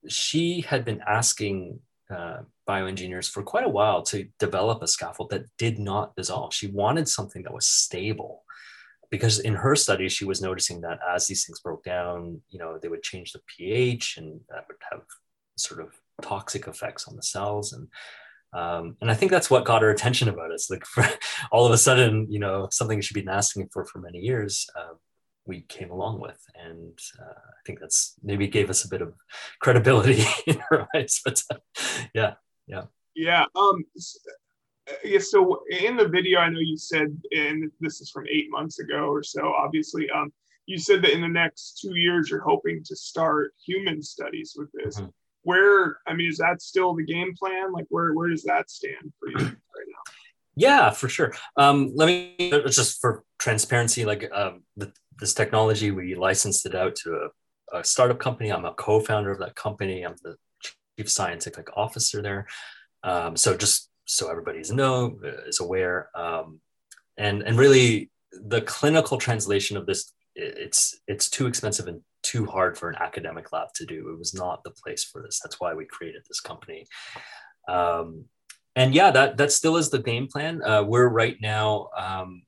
[0.07, 1.79] she had been asking
[2.13, 6.53] uh, bioengineers for quite a while to develop a scaffold that did not dissolve.
[6.53, 8.43] She wanted something that was stable
[9.09, 12.77] because in her study she was noticing that as these things broke down, you know,
[12.81, 15.01] they would change the pH and that would have
[15.55, 17.73] sort of toxic effects on the cells.
[17.73, 17.87] And
[18.53, 20.69] Um, and I think that's what got her attention about us.
[20.69, 21.03] Like for,
[21.51, 24.93] all of a sudden, you know, something she'd been asking for for many years, uh,
[25.45, 29.13] we came along with, and uh, I think that's maybe gave us a bit of
[29.59, 31.21] credibility in her eyes.
[31.23, 31.57] But uh,
[32.13, 32.33] yeah,
[32.67, 32.83] yeah,
[33.15, 33.45] yeah.
[33.55, 33.83] Um,
[35.03, 35.19] yeah.
[35.19, 39.09] So in the video, I know you said, and this is from eight months ago
[39.09, 39.53] or so.
[39.53, 40.31] Obviously, um,
[40.65, 44.69] you said that in the next two years you're hoping to start human studies with
[44.71, 44.97] this.
[44.97, 45.09] Mm-hmm.
[45.43, 47.73] Where I mean, is that still the game plan?
[47.73, 50.13] Like, where where does that stand for you right now?
[50.55, 51.33] Yeah, for sure.
[51.57, 52.35] Um, let me
[52.69, 57.29] just for transparency, like um, the, this technology, we licensed it out to
[57.73, 58.51] a, a, startup company.
[58.51, 60.03] I'm a co-founder of that company.
[60.03, 60.35] I'm the
[60.97, 62.47] chief scientific officer there.
[63.03, 66.59] Um, so just so everybody's know is aware, um,
[67.17, 72.77] and and really the clinical translation of this it's it's too expensive and too hard
[72.77, 74.09] for an academic lab to do.
[74.09, 75.39] It was not the place for this.
[75.43, 76.85] That's why we created this company.
[77.67, 78.25] Um,
[78.75, 80.61] and yeah, that that still is the game plan.
[80.63, 82.43] Uh, we're right now um,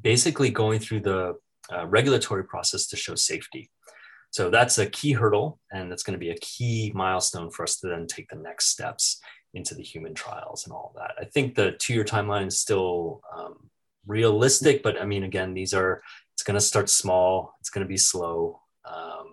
[0.00, 1.36] basically going through the
[1.72, 3.70] uh, regulatory process to show safety.
[4.30, 7.76] So that's a key hurdle, and that's going to be a key milestone for us
[7.80, 9.20] to then take the next steps
[9.54, 11.14] into the human trials and all that.
[11.20, 13.70] I think the two-year timeline is still um,
[14.06, 16.02] realistic, but I mean, again, these are
[16.34, 17.54] it's going to start small.
[17.60, 18.60] It's going to be slow.
[18.84, 19.26] Um,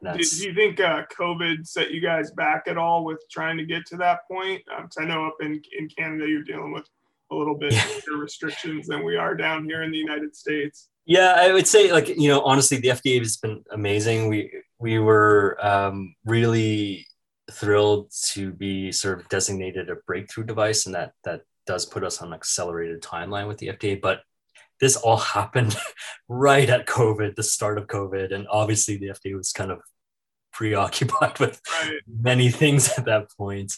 [0.00, 3.58] and that's, do, you think uh, COVID set you guys back at all with trying
[3.58, 4.62] to get to that point?
[4.76, 6.88] Um, I know up in, in Canada, you're dealing with
[7.30, 7.74] a little bit
[8.08, 10.88] more restrictions than we are down here in the United States.
[11.08, 14.28] Yeah, I would say like, you know, honestly, the FDA has been amazing.
[14.28, 17.06] We, we were um, really
[17.50, 22.20] thrilled to be sort of designated a breakthrough device and that, that does put us
[22.20, 24.20] on an accelerated timeline with the FDA, but
[24.80, 25.78] this all happened
[26.28, 28.34] right at COVID, the start of COVID.
[28.34, 29.80] And obviously the FDA was kind of
[30.52, 31.58] preoccupied with
[32.06, 33.72] many things at that point.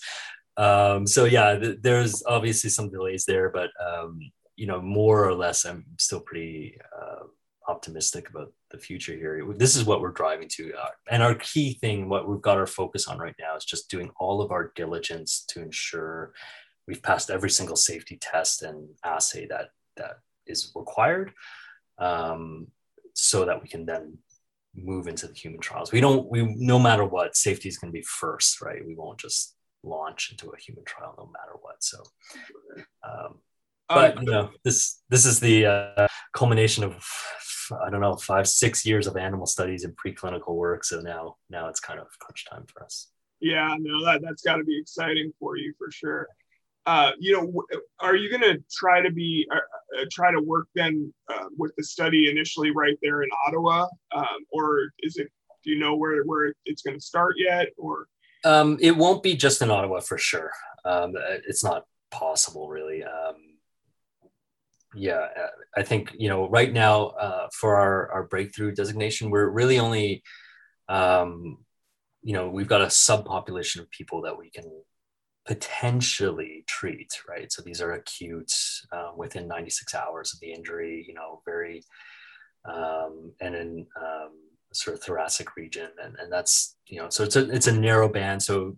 [0.56, 5.34] Um, so yeah, th- there's obviously some delays there, but um, you know, more or
[5.34, 7.24] less, I'm still pretty uh,
[7.66, 9.42] optimistic about the future here.
[9.56, 12.66] This is what we're driving to, uh, and our key thing, what we've got our
[12.66, 16.34] focus on right now, is just doing all of our diligence to ensure
[16.86, 21.32] we've passed every single safety test and assay that that is required
[21.98, 22.66] um,
[23.14, 24.18] so that we can then
[24.74, 25.90] move into the human trials.
[25.90, 28.86] We don't, we, no matter what, safety is going to be first, right?
[28.86, 31.82] We won't just launch into a human trial no matter what.
[31.82, 32.02] So,
[33.08, 33.38] um,
[33.94, 37.04] but you know, this, this is the uh, culmination of,
[37.84, 40.84] I don't know, five, six years of animal studies and preclinical work.
[40.84, 43.08] So now, now it's kind of crunch time for us.
[43.40, 46.28] Yeah, no, that, that's got to be exciting for you for sure
[46.86, 47.62] uh, you know,
[48.00, 51.72] are you going to try to be uh, uh, try to work then uh, with
[51.76, 55.28] the study initially right there in Ottawa, um, or is it?
[55.62, 57.68] Do you know where where it's going to start yet?
[57.76, 58.08] Or
[58.44, 60.50] um, it won't be just in Ottawa for sure.
[60.84, 63.04] Um, uh, it's not possible, really.
[63.04, 63.36] Um,
[64.94, 69.78] yeah, uh, I think you know right now for our our breakthrough designation, we're really
[69.78, 70.22] only.
[70.88, 71.58] Um,
[72.22, 74.64] you know, we've got a subpopulation of people that we can
[75.46, 77.50] potentially treat, right?
[77.50, 78.52] So these are acute
[78.92, 81.82] uh, within 96 hours of the injury, you know, very,
[82.64, 84.30] um, and in um,
[84.72, 85.88] sort of thoracic region.
[86.02, 88.42] And, and that's, you know, so it's a, it's a narrow band.
[88.42, 88.76] So,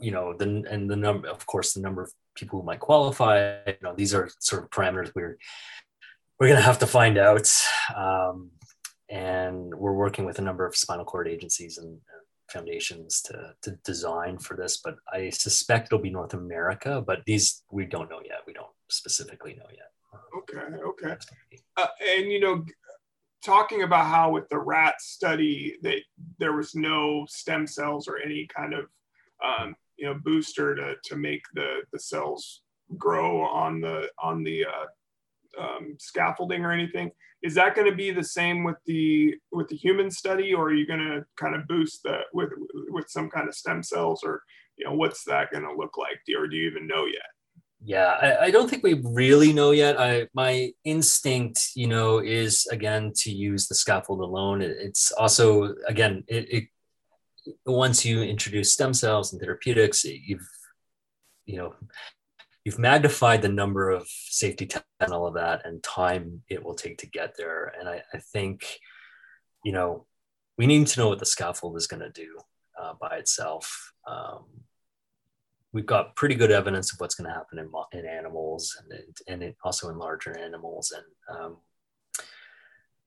[0.00, 3.58] you know, the, and the number, of course, the number of people who might qualify,
[3.66, 5.38] you know, these are sort of parameters we're,
[6.38, 7.50] we're going to have to find out.
[7.94, 8.50] Um,
[9.08, 11.98] and we're working with a number of spinal cord agencies and,
[12.48, 17.62] foundations to, to design for this, but I suspect it'll be North America, but these
[17.70, 18.40] we don't know yet.
[18.46, 19.90] We don't specifically know yet.
[20.38, 21.16] Okay, okay.
[21.76, 21.86] Uh,
[22.16, 22.64] and you know,
[23.44, 26.00] talking about how with the rat study that
[26.38, 28.86] there was no stem cells or any kind of
[29.44, 32.62] um, you know booster to, to make the the cells
[32.96, 37.10] grow on the on the uh, um, scaffolding or anything.
[37.42, 40.74] Is that going to be the same with the with the human study or are
[40.74, 42.50] you going to kind of boost the with
[42.88, 44.42] with some kind of stem cells or
[44.76, 46.20] you know what's that going to look like?
[46.38, 47.26] Or do you even know yet?
[47.84, 50.00] Yeah I, I, don't think we really know yet.
[50.00, 54.62] I my instinct you know is again to use the scaffold alone.
[54.62, 56.64] It, it's also again it, it
[57.64, 60.48] once you introduce stem cells and therapeutics you've
[61.44, 61.74] you know
[62.66, 66.74] you've magnified the number of safety tests and all of that and time it will
[66.74, 67.72] take to get there.
[67.78, 68.80] And I, I think,
[69.64, 70.04] you know,
[70.58, 72.36] we need to know what the scaffold is going to do
[72.76, 73.92] uh, by itself.
[74.04, 74.46] Um,
[75.72, 79.42] we've got pretty good evidence of what's going to happen in, in animals and, and
[79.44, 80.92] it, also in larger animals.
[80.92, 81.56] And um,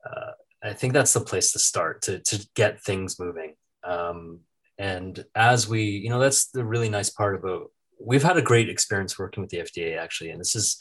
[0.09, 0.31] uh,
[0.63, 3.55] I think that's the place to start to, to get things moving.
[3.89, 4.41] Um,
[4.77, 8.69] and as we, you know, that's the really nice part about we've had a great
[8.69, 10.79] experience working with the FDA actually, and this is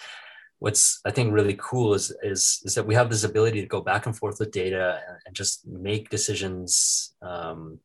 [0.60, 3.80] what's I think really cool is is is that we have this ability to go
[3.80, 7.78] back and forth with data and, just make decisions um,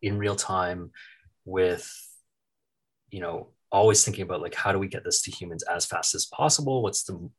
[0.00, 0.90] in real time
[1.44, 1.90] with
[3.10, 6.14] you know always thinking about like how do we get this to humans as fast
[6.14, 6.82] as possible?
[6.82, 7.30] What's the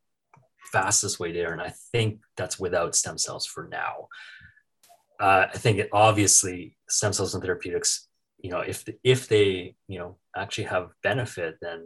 [0.72, 1.51] fastest way there?
[1.51, 4.07] And i think that's without stem cells for now
[5.22, 8.07] uh, i think obviously stem cells and therapeutics
[8.39, 11.86] you know if if they you know actually have benefit then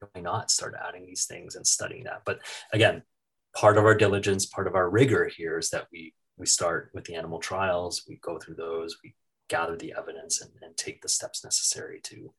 [0.00, 2.40] why not start adding these things and studying that but
[2.72, 3.02] again
[3.56, 7.04] part of our diligence part of our rigor here is that we we start with
[7.04, 9.14] the animal trials we go through those we
[9.48, 12.32] gather the evidence and, and take the steps necessary to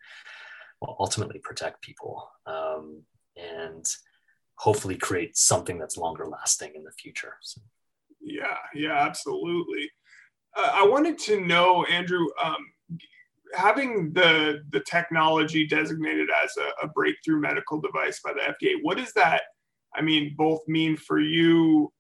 [0.83, 3.03] well, ultimately protect people um,
[3.37, 3.85] and
[4.55, 7.35] hopefully create something that's longer lasting in the future.
[7.41, 7.61] So.
[8.23, 9.89] Yeah, yeah, absolutely.
[10.55, 12.57] Uh, I wanted to know, Andrew, um,
[13.53, 18.97] having the the technology designated as a, a, breakthrough medical device by the FDA, what
[18.97, 19.43] does that,
[19.95, 21.91] I mean, both mean for you,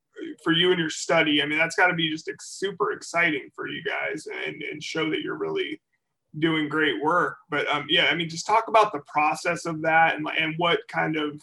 [0.43, 1.41] for you and your study?
[1.41, 5.09] I mean, that's got to be just super exciting for you guys, and and show
[5.09, 5.79] that you're really
[6.39, 7.37] doing great work.
[7.49, 10.79] But um, yeah, I mean, just talk about the process of that and and what
[10.87, 11.41] kind of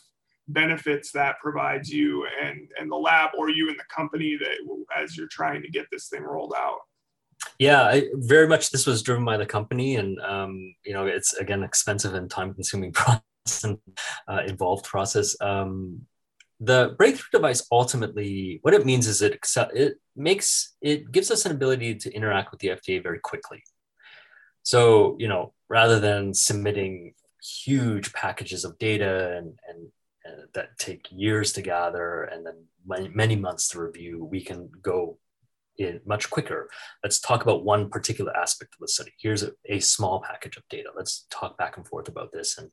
[0.53, 4.57] benefits that provides you and and the lab or you and the company that
[4.97, 6.81] as you're trying to get this thing rolled out?
[7.59, 11.35] Yeah I, very much this was driven by the company and um, you know it's
[11.35, 13.79] again expensive and time consuming process and
[14.29, 15.37] uh, involved process.
[15.41, 16.03] Um,
[16.63, 19.39] the breakthrough device ultimately what it means is it
[19.75, 23.63] it makes it gives us an ability to interact with the fda very quickly.
[24.63, 29.89] So you know rather than submitting huge packages of data and, and
[30.55, 35.19] that take years to gather and then many, many months to review, we can go
[35.79, 36.69] in much quicker.
[37.03, 39.13] Let's talk about one particular aspect of the study.
[39.19, 40.91] Here's a, a small package of data.
[40.95, 42.71] Let's talk back and forth about this and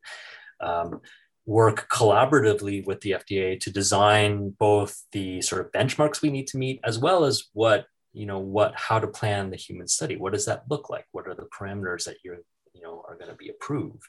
[0.59, 1.01] um,
[1.45, 6.57] work collaboratively with the FDA to design both the sort of benchmarks we need to
[6.57, 10.17] meet, as well as what you know what how to plan the human study.
[10.17, 11.05] What does that look like?
[11.11, 12.39] What are the parameters that you're
[12.73, 14.03] you know are going to be approved?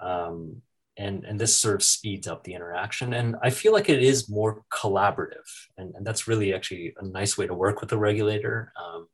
[0.00, 0.62] Um,
[0.98, 3.14] and and this sort of speeds up the interaction.
[3.14, 7.38] And i feel like it is more collaborative and, and that's really actually a nice
[7.38, 9.08] way to work with the regulator um,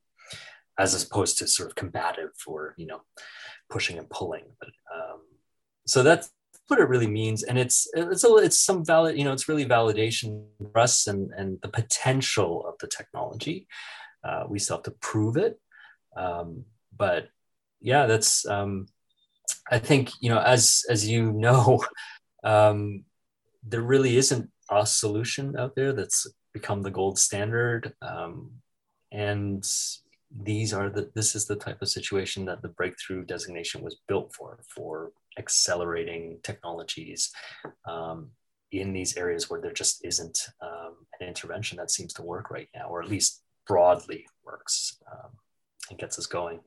[0.79, 3.01] as opposed to sort of combative or you know
[3.71, 4.45] pushing and pulling.
[4.59, 5.21] But um,
[5.87, 6.31] so that's
[6.69, 7.43] what it really means.
[7.43, 11.31] And it's it's a, it's some valid you know it's really validation for us and
[11.37, 13.67] and the potential of the technology.
[14.23, 15.61] Uh, we still have to prove it.
[16.17, 16.65] Um,
[16.97, 17.29] but
[17.81, 18.87] yeah that's um,
[19.71, 21.85] I think you know, as as you know,
[22.45, 23.05] um,
[23.63, 28.51] there really isn't a solution out there that's become the gold standard, um,
[29.13, 29.65] and
[30.43, 34.35] these are the this is the type of situation that the breakthrough designation was built
[34.35, 37.33] for for accelerating technologies
[37.87, 38.31] um,
[38.73, 42.69] in these areas where there just isn't um, an intervention that seems to work right
[42.75, 45.31] now, or at least broadly works um,
[45.91, 46.61] and gets us going.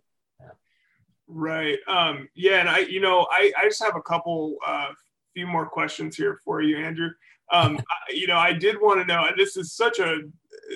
[1.27, 1.77] Right.
[1.87, 4.89] Um, yeah, and I, you know, I, I just have a couple, uh,
[5.33, 7.09] few more questions here for you, Andrew.
[7.51, 10.19] Um, I, you know, I did want to know, and this is such a,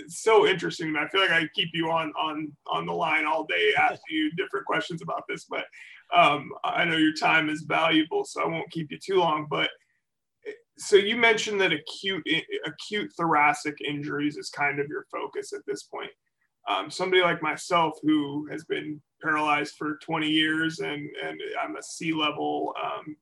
[0.08, 0.96] so interesting.
[0.96, 4.32] I feel like I keep you on on on the line all day, asking you
[4.32, 5.66] different questions about this, but
[6.16, 9.48] um, I know your time is valuable, so I won't keep you too long.
[9.50, 9.70] But
[10.78, 12.28] so you mentioned that acute
[12.66, 16.12] acute thoracic injuries is kind of your focus at this point
[16.68, 21.84] um, somebody like myself who has been paralyzed for 20 years and, and I'm a
[21.84, 23.16] C level um,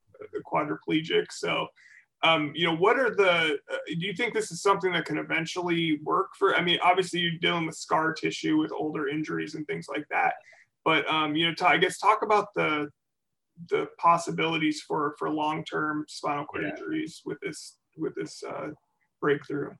[0.45, 1.27] quadriplegic.
[1.31, 1.67] So,
[2.23, 5.17] um, you know, what are the, uh, do you think this is something that can
[5.17, 9.65] eventually work for, I mean, obviously you're dealing with scar tissue with older injuries and
[9.67, 10.33] things like that,
[10.83, 12.89] but, um, you know, t- I guess talk about the,
[13.69, 16.71] the possibilities for, for long-term spinal cord yeah.
[16.71, 18.69] injuries with this, with this uh,
[19.21, 19.71] breakthrough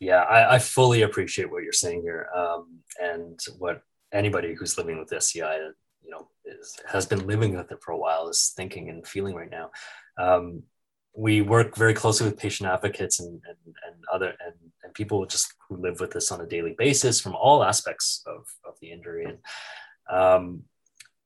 [0.00, 4.98] yeah, I, I, fully appreciate what you're saying here, um, and what anybody who's living
[4.98, 5.56] with SCI,
[6.02, 9.34] you know, is, has been living with it for a while is thinking and feeling
[9.34, 9.70] right now.
[10.18, 10.62] Um,
[11.14, 14.54] we work very closely with patient advocates and, and, and other and,
[14.84, 18.46] and people just who live with this on a daily basis from all aspects of,
[18.64, 19.24] of the injury.
[19.24, 19.38] And
[20.08, 20.62] um,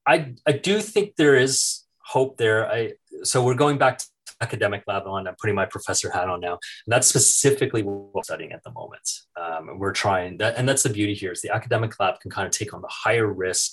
[0.06, 2.70] I I do think there is hope there.
[2.70, 4.06] I so we're going back to
[4.42, 5.26] academic lab on.
[5.26, 6.52] I'm putting my professor hat on now.
[6.52, 9.08] And that's specifically what we're studying at the moment.
[9.40, 12.46] Um, we're trying that, and that's the beauty here is the academic lab can kind
[12.46, 13.72] of take on the higher risk,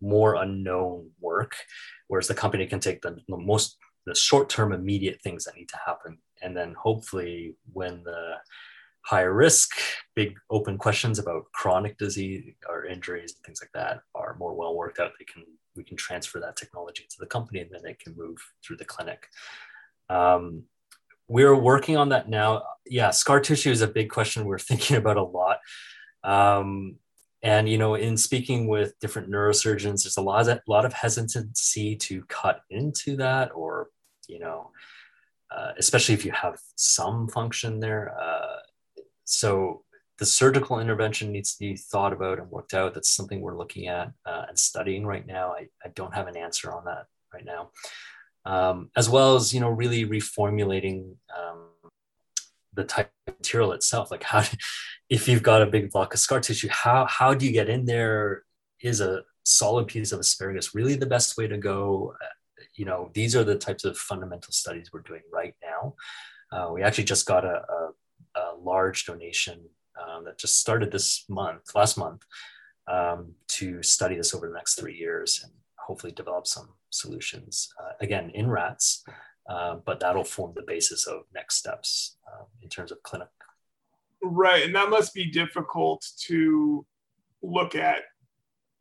[0.00, 1.56] more unknown work,
[2.08, 5.68] whereas the company can take the, the most the short term immediate things that need
[5.68, 8.34] to happen, and then hopefully when the
[9.04, 9.70] higher risk,
[10.14, 14.74] big open questions about chronic disease or injuries and things like that are more well
[14.74, 15.12] worked out.
[15.18, 15.44] They can
[15.76, 18.84] we can transfer that technology to the company and then it can move through the
[18.84, 19.26] clinic.
[20.08, 20.64] Um,
[21.28, 22.62] we're working on that now.
[22.86, 25.58] Yeah, scar tissue is a big question we're thinking about a lot.
[26.22, 26.96] Um,
[27.42, 31.96] and you know, in speaking with different neurosurgeons, there's a lot of, lot of hesitancy
[31.96, 33.88] to cut into that, or
[34.28, 34.70] you know,
[35.54, 38.16] uh, especially if you have some function there.
[38.18, 38.56] Uh,
[39.24, 39.84] so
[40.18, 42.94] the surgical intervention needs to be thought about and worked out.
[42.94, 45.52] That's something we're looking at uh, and studying right now.
[45.52, 47.70] I, I don't have an answer on that right now.
[48.46, 51.68] Um, as well as you know, really reformulating um,
[52.74, 54.10] the type material itself.
[54.10, 54.44] Like how,
[55.08, 57.84] if you've got a big block of scar tissue, how how do you get in
[57.84, 58.42] there?
[58.80, 62.14] Is a solid piece of asparagus really the best way to go?
[62.22, 65.94] Uh, you know, these are the types of fundamental studies we're doing right now.
[66.52, 67.90] Uh, we actually just got a, a,
[68.36, 69.60] a large donation
[70.00, 72.22] um, that just started this month, last month,
[72.88, 75.52] um, to study this over the next three years and
[75.86, 77.72] hopefully develop some solutions.
[77.80, 79.04] Uh, again, in rats,
[79.48, 83.28] uh, but that'll form the basis of next steps um, in terms of clinic.
[84.22, 86.86] Right, and that must be difficult to
[87.42, 88.02] look at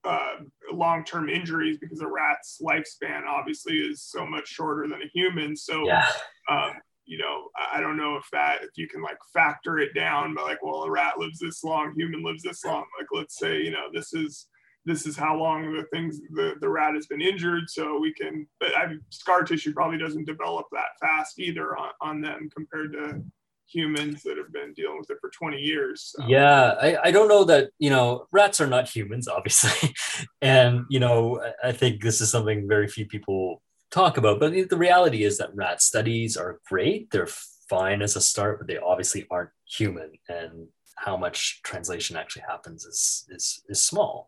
[0.05, 0.35] uh,
[0.71, 5.55] long-term injuries because a rat's lifespan obviously is so much shorter than a human.
[5.55, 6.07] So, yeah.
[6.49, 6.71] um,
[7.05, 10.45] you know, I don't know if that if you can like factor it down, but
[10.45, 12.85] like, well, a rat lives this long, human lives this long.
[12.97, 14.47] Like, let's say, you know, this is
[14.85, 18.47] this is how long the things the, the rat has been injured so we can
[18.59, 23.23] but I scar tissue probably doesn't develop that fast either on, on them compared to
[23.65, 26.25] humans that have been dealing with it for 20 years so.
[26.27, 29.93] yeah I, I don't know that you know rats are not humans obviously.
[30.41, 33.61] And you know i think this is something very few people
[33.91, 37.11] talk about but the reality is that rat studies are great.
[37.11, 37.29] They're
[37.69, 40.11] fine as a start but they obviously aren't human.
[40.27, 44.27] And how much translation actually happens is is, is small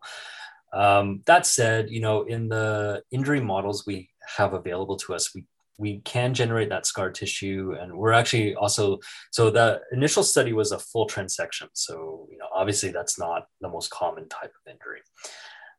[0.72, 5.44] um, that said, you know, in the injury models we have available to us, we
[5.78, 8.98] we can generate that scar tissue and we're actually also
[9.30, 11.68] so the initial study was a full transection.
[11.74, 15.02] So you know obviously that's not the most common type of injury.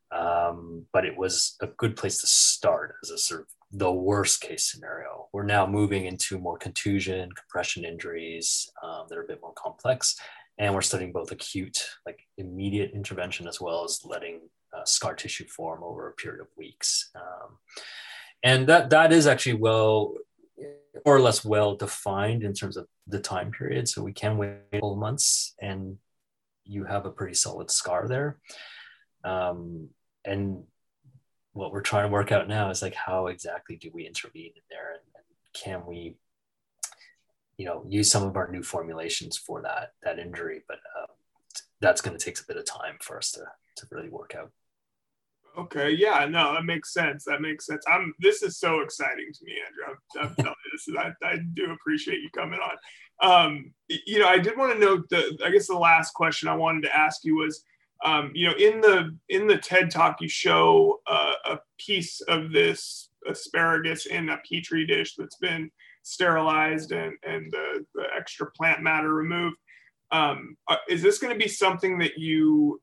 [0.10, 4.40] Um, but it was a good place to start as a sort of the worst
[4.40, 5.28] case scenario.
[5.34, 10.16] We're now moving into more contusion compression injuries um, that are a bit more complex.
[10.60, 14.42] And we're studying both acute like immediate intervention as well as letting
[14.78, 17.10] uh, scar tissue form over a period of weeks.
[17.16, 17.58] Um,
[18.44, 20.16] and that that is actually well
[21.06, 23.88] more or less well defined in terms of the time period.
[23.88, 25.98] So we can wait a couple months and
[26.66, 28.40] you have a pretty solid scar there.
[29.24, 29.90] Um,
[30.26, 30.64] and
[31.54, 34.62] what we're trying to work out now is like how exactly do we intervene in
[34.70, 36.16] there and, and can we
[37.58, 41.08] you know use some of our new formulations for that that injury but um,
[41.82, 43.42] that's going to take a bit of time for us to
[43.78, 44.52] to really work out.
[45.58, 47.24] Okay, yeah, no, that makes sense.
[47.26, 47.84] That makes sense.
[47.88, 48.14] I'm.
[48.20, 49.98] This is so exciting to me, Andrew.
[50.20, 50.96] I'm, I'm telling you, this is.
[50.96, 52.78] I, I do appreciate you coming on.
[53.28, 55.36] Um, you know, I did want to note the.
[55.44, 57.64] I guess the last question I wanted to ask you was,
[58.06, 62.52] um, you know, in the in the TED talk, you show uh, a piece of
[62.52, 65.72] this asparagus in a petri dish that's been
[66.04, 69.58] sterilized and and the, the extra plant matter removed.
[70.12, 72.80] Um, uh, is this going to be something that you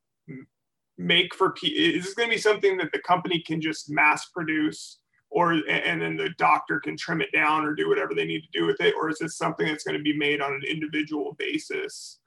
[0.98, 4.98] make for is this going to be something that the company can just mass produce?
[5.30, 8.58] Or and then the doctor can trim it down or do whatever they need to
[8.58, 8.94] do with it?
[8.96, 12.20] Or is this something that's going to be made on an individual basis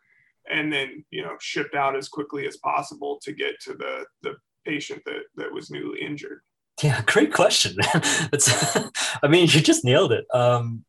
[0.50, 4.36] and then you know shipped out as quickly as possible to get to the the
[4.66, 6.42] patient that that was newly injured?
[6.84, 8.78] Yeah great question that's
[9.24, 10.26] i mean you just nailed it.
[10.34, 10.84] Um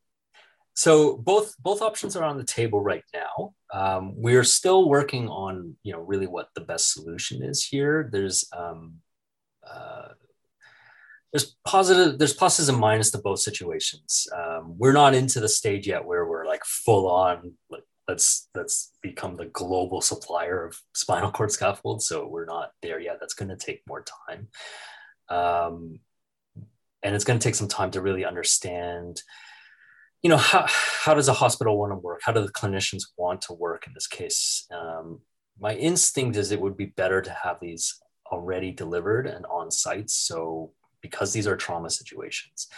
[0.79, 3.53] so both both options are on the table right now.
[3.75, 8.09] Um, we're still working on you know really what the best solution is here.
[8.13, 8.95] There's um,
[9.69, 10.11] uh,
[11.33, 14.29] there's positive there's pluses and minuses to both situations.
[14.33, 18.93] Um, we're not into the stage yet where we're like full on like let's let's
[19.03, 22.07] become the global supplier of spinal cord scaffolds.
[22.07, 23.17] So we're not there yet.
[23.19, 24.47] That's going to take more time,
[25.29, 25.99] um,
[27.03, 29.23] and it's going to take some time to really understand
[30.23, 32.21] you know how, how does a hospital want to work?
[32.25, 34.67] How do the clinicians want to work in this case?
[34.71, 35.21] Um,
[35.61, 38.01] my instinct is it would be better to have these
[38.31, 42.69] already delivered and on site so because these are trauma situations.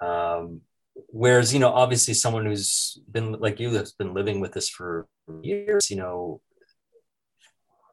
[0.00, 0.62] Um,
[1.08, 5.06] whereas you know obviously someone who's been like you that's been living with this for
[5.40, 6.40] years you know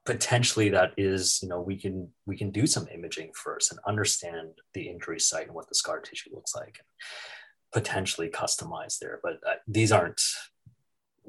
[0.06, 4.50] potentially that is you know we can we can do some imaging first and understand
[4.74, 6.80] the injury site and what the scar tissue looks like
[7.72, 10.22] potentially customized there, but uh, these aren't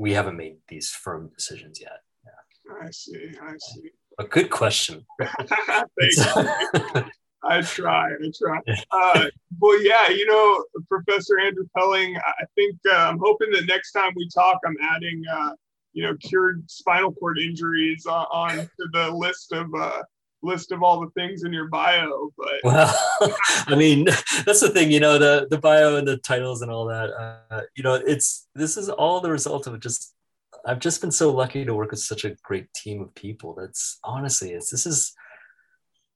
[0.00, 2.00] we haven't made these firm decisions yet.
[2.24, 2.86] Yeah.
[2.86, 3.32] I see.
[3.42, 3.90] I see.
[4.18, 5.04] A good question.
[7.42, 8.12] I try.
[8.12, 8.60] I try.
[8.90, 9.26] Uh,
[9.58, 14.12] well, yeah, you know, Professor Andrew Pelling, I think uh, I'm hoping that next time
[14.16, 15.50] we talk, I'm adding, uh,
[15.92, 20.02] you know, cured spinal cord injuries on, on to the list of uh,
[20.42, 22.30] list of all the things in your bio.
[22.36, 22.94] But well,
[23.66, 24.04] I mean,
[24.44, 27.10] that's the thing, you know, the the bio and the titles and all that.
[27.50, 30.14] Uh, you know, it's this is all the result of just.
[30.66, 33.54] I've just been so lucky to work with such a great team of people.
[33.54, 35.14] That's honestly, it's this is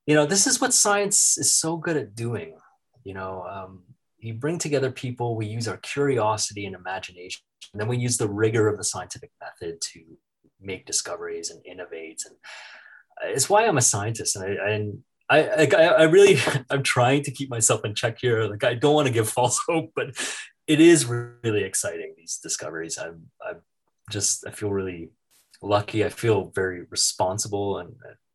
[0.06, 2.54] you know this is what science is so good at doing
[3.04, 3.82] you know um,
[4.18, 8.28] you bring together people we use our curiosity and imagination and then we use the
[8.28, 10.00] rigor of the scientific method to
[10.60, 12.36] make discoveries and innovate and
[13.22, 16.38] it's why i'm a scientist and i and I, I, I really
[16.70, 18.44] i'm trying to keep myself in check here.
[18.44, 20.08] Like i don't want to give false hope but
[20.66, 22.98] it is really exciting these discoveries.
[22.98, 23.60] I'm i'm
[24.10, 25.10] just i feel really
[25.62, 26.04] lucky.
[26.04, 27.94] I feel very responsible and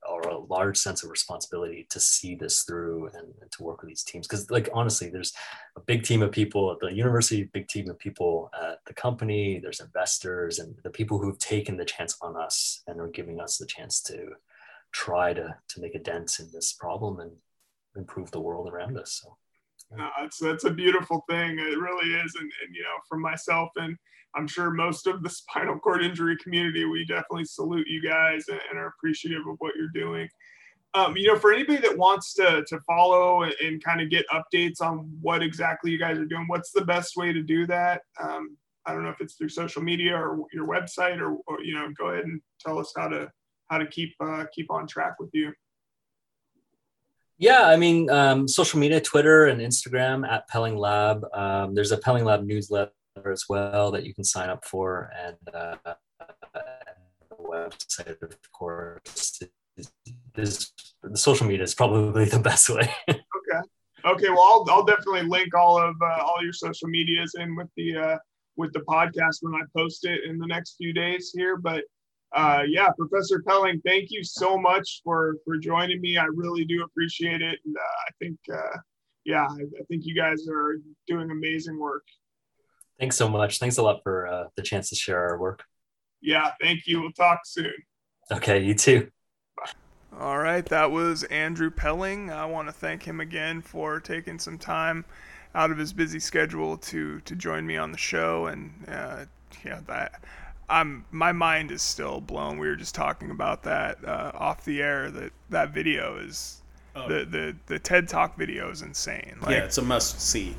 [0.09, 3.89] or a large sense of responsibility to see this through and, and to work with
[3.89, 4.27] these teams.
[4.27, 5.33] Because like honestly there's
[5.75, 9.59] a big team of people at the university big team of people at the company
[9.59, 13.57] there's investors and the people who've taken the chance on us and are giving us
[13.57, 14.29] the chance to
[14.91, 17.31] try to to make a dent in this problem and
[17.95, 19.37] improve the world around us so
[19.95, 21.57] no, that's that's a beautiful thing.
[21.57, 23.97] It really is, and, and you know, from myself and
[24.35, 28.59] I'm sure most of the spinal cord injury community, we definitely salute you guys and,
[28.69, 30.29] and are appreciative of what you're doing.
[30.95, 34.25] Um, you know, for anybody that wants to to follow and, and, kind of get
[34.29, 38.01] updates on what exactly you guys are doing, what's the best way to do that?
[38.19, 41.75] Um, I don't know if it's through social media or your website, or, or you
[41.75, 43.31] know, go ahead and tell us how to
[43.69, 45.53] how to keep uh, keep on track with you.
[47.37, 51.23] Yeah, I mean, um, social media, Twitter and Instagram at Pelling Lab.
[51.33, 52.91] Um, there's a Pelling Lab newsletter
[53.31, 55.75] as well that you can sign up for, and uh,
[56.53, 59.41] the website, of course,
[60.35, 62.93] is, the social media is probably the best way.
[63.09, 63.67] okay.
[64.05, 64.29] Okay.
[64.29, 67.95] Well, I'll, I'll definitely link all of uh, all your social medias in with the
[67.95, 68.17] uh,
[68.57, 71.55] with the podcast when I post it in the next few days here.
[71.55, 71.83] But
[72.33, 76.17] uh, yeah, Professor Pelling, thank you so much for for joining me.
[76.17, 78.77] I really do appreciate it, and uh, I think uh,
[79.25, 80.77] yeah, I, I think you guys are
[81.07, 82.03] doing amazing work.
[82.99, 83.59] Thanks so much.
[83.59, 85.63] Thanks a lot for uh, the chance to share our work.
[86.21, 87.01] Yeah, thank you.
[87.01, 87.73] We'll talk soon.
[88.31, 89.09] Okay, you too.
[89.57, 89.71] Bye.
[90.19, 92.29] All right, that was Andrew Pelling.
[92.29, 95.05] I want to thank him again for taking some time
[95.55, 99.25] out of his busy schedule to to join me on the show, and uh,
[99.65, 100.21] yeah, that
[100.69, 102.59] I'm my mind is still blown.
[102.59, 105.09] We were just talking about that uh, off the air.
[105.11, 106.59] That that video is
[106.95, 107.07] Oh.
[107.07, 109.37] The, the the TED Talk video is insane.
[109.41, 110.55] Like, yeah, it's a must see.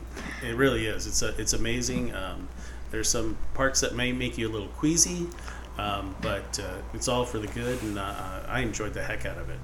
[0.47, 1.07] It really is.
[1.07, 2.15] It's a it's amazing.
[2.15, 2.49] Um,
[2.91, 5.27] there's some parts that may make you a little queasy,
[5.77, 9.39] um, but uh, it's all for the good, and uh, I enjoyed the heck out
[9.39, 9.59] of it.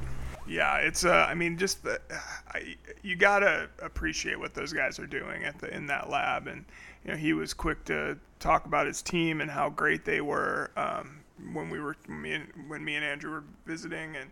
[0.49, 1.05] Yeah, it's.
[1.05, 2.01] Uh, I mean, just the,
[2.49, 6.64] I, you gotta appreciate what those guys are doing at the in that lab, and
[7.07, 10.70] you know he was quick to talk about his team and how great they were
[10.76, 11.20] um,
[11.52, 14.30] when we were me and, when me and Andrew were visiting, and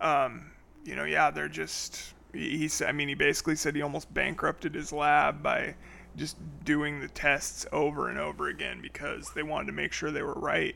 [0.00, 0.50] um,
[0.84, 2.14] you know, yeah, they're just.
[2.32, 5.74] He said, I mean, he basically said he almost bankrupted his lab by
[6.16, 10.22] just doing the tests over and over again because they wanted to make sure they
[10.22, 10.74] were right,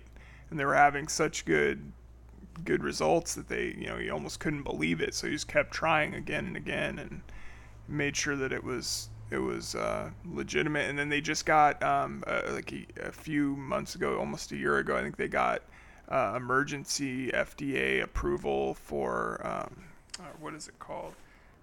[0.51, 1.93] and they were having such good
[2.65, 5.15] good results that they, you know, he almost couldn't believe it.
[5.15, 7.23] So he just kept trying again and again and
[7.89, 10.89] made sure that it was it was uh, legitimate.
[10.89, 14.57] And then they just got um, uh, like a, a, few months ago, almost a
[14.57, 15.63] year ago, I think they got
[16.09, 19.85] uh, emergency FDA approval for um,
[20.19, 21.15] uh, what is it called?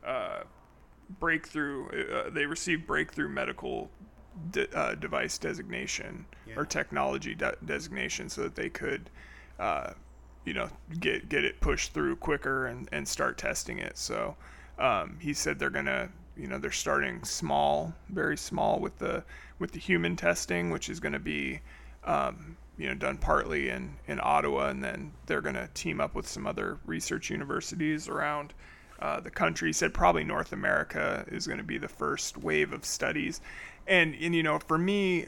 [0.06, 0.40] Uh,
[1.20, 1.88] breakthrough.
[1.88, 3.90] Uh, they received breakthrough medical
[4.52, 6.56] de- uh, device designation yeah.
[6.56, 9.10] or technology de- designation, so that they could,
[9.60, 9.92] uh,
[10.46, 13.98] you know, get get it pushed through quicker and and start testing it.
[13.98, 14.36] So
[14.80, 16.10] um, he said they're gonna.
[16.38, 19.24] You know they're starting small, very small with the
[19.60, 21.62] with the human testing, which is going to be
[22.04, 26.16] um, you know done partly in in Ottawa, and then they're going to team up
[26.16, 28.54] with some other research universities around
[29.00, 29.74] uh, the country.
[29.74, 33.42] Said probably North America is going to be the first wave of studies,
[33.88, 35.28] and and you know for me,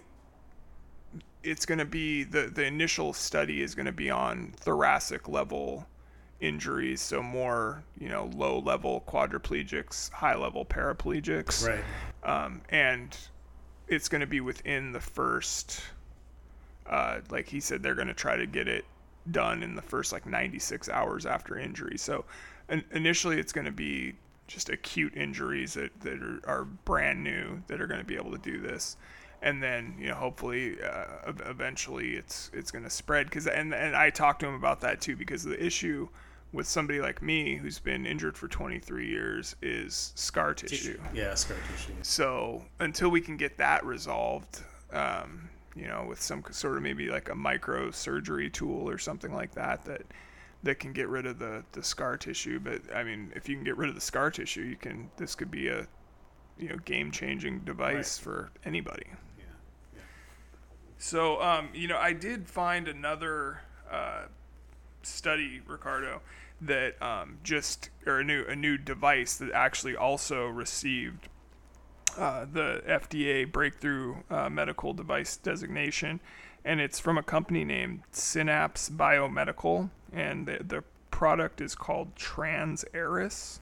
[1.43, 5.87] it's going to be the the initial study is going to be on thoracic level
[6.41, 11.83] injuries, so more you know low level quadriplegics, high level paraplegics, right?
[12.23, 13.15] Um, and
[13.87, 15.81] it's going to be within the first
[16.89, 18.83] uh, like he said, they're going to try to get it
[19.31, 21.97] done in the first like 96 hours after injury.
[21.97, 22.25] So
[22.91, 24.15] initially, it's going to be
[24.47, 28.31] just acute injuries that, that are, are brand new that are going to be able
[28.31, 28.97] to do this.
[29.41, 33.95] and then you know hopefully uh, eventually it's it's going to spread because and and
[33.95, 36.09] I talked to him about that too because the issue
[36.51, 40.93] with somebody like me who's been injured for 23 years is scar tissue.
[40.93, 40.99] tissue.
[41.13, 41.93] Yeah, scar tissue.
[42.01, 47.09] So until we can get that resolved, um, you know, with some sort of maybe
[47.09, 50.01] like a micro surgery tool or something like that that
[50.63, 52.59] that can get rid of the the scar tissue.
[52.59, 55.09] But I mean, if you can get rid of the scar tissue, you can.
[55.17, 55.87] This could be a
[56.57, 58.23] you know game changing device right.
[58.23, 59.05] for anybody.
[59.37, 59.45] Yeah.
[59.93, 60.01] yeah.
[60.97, 64.23] So um, you know, I did find another uh,
[65.03, 66.21] study, Ricardo,
[66.61, 71.29] that um, just or a new a new device that actually also received
[72.17, 76.19] uh, the FDA breakthrough uh, medical device designation,
[76.65, 83.59] and it's from a company named Synapse Biomedical, and the, the product is called TransAeris,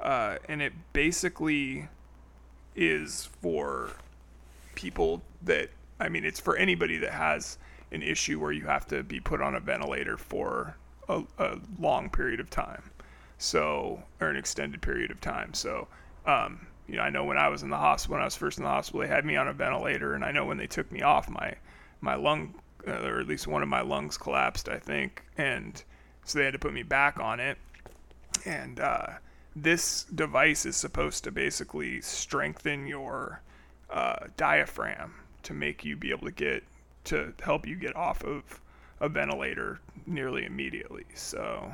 [0.00, 1.88] uh, and it basically
[2.76, 3.90] is for
[4.76, 5.70] people that
[6.00, 7.58] I mean, it's for anybody that has
[7.92, 10.76] an issue where you have to be put on a ventilator for
[11.08, 12.90] a, a long period of time,
[13.38, 15.54] so or an extended period of time.
[15.54, 15.88] So.
[16.26, 18.56] Um, you know, I know when I was in the hospital, when I was first
[18.56, 20.90] in the hospital, they had me on a ventilator, and I know when they took
[20.90, 21.54] me off, my
[22.00, 22.54] my lung,
[22.86, 25.82] uh, or at least one of my lungs collapsed, I think, and
[26.24, 27.58] so they had to put me back on it.
[28.44, 29.06] And uh,
[29.54, 33.42] this device is supposed to basically strengthen your
[33.90, 36.62] uh, diaphragm to make you be able to get
[37.08, 38.60] to help you get off of
[39.00, 41.04] a ventilator nearly immediately.
[41.14, 41.72] So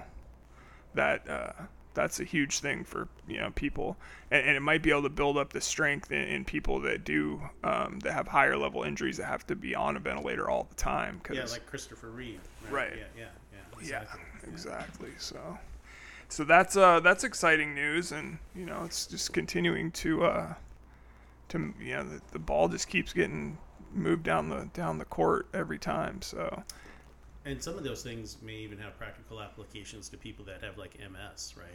[0.95, 1.53] that uh,
[1.95, 3.97] that's a huge thing for you know people,
[4.30, 7.05] and, and it might be able to build up the strength in, in people that
[7.05, 10.66] do um, that have higher level injuries that have to be on a ventilator all
[10.68, 11.20] the time.
[11.22, 12.41] Cause, yeah, like Christopher Reeve.
[12.64, 12.91] Right.
[12.91, 12.93] right.
[12.97, 13.80] Yeah, yeah, yeah.
[13.80, 14.20] Exactly.
[14.43, 15.11] Yeah, exactly.
[15.18, 15.59] So,
[16.28, 20.55] so that's uh that's exciting news, and you know it's just continuing to uh
[21.49, 23.59] to you know the, the ball just keeps getting
[23.95, 26.23] moved down the down the court every time.
[26.23, 26.63] So
[27.47, 30.99] and some of those things may even have practical applications to people that have like
[30.99, 31.67] MS, right?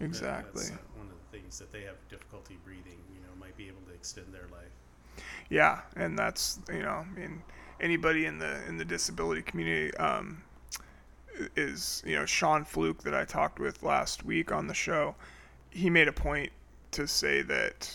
[0.00, 0.62] Exactly.
[0.62, 2.98] That's one of the things that they have difficulty breathing.
[3.14, 5.24] You know, might be able to extend their life.
[5.50, 7.42] Yeah, and that's you know, I mean,
[7.80, 10.42] anybody in the in the disability community um,
[11.56, 15.14] is you know Sean Fluke that I talked with last week on the show.
[15.70, 16.50] He made a point
[16.92, 17.94] to say that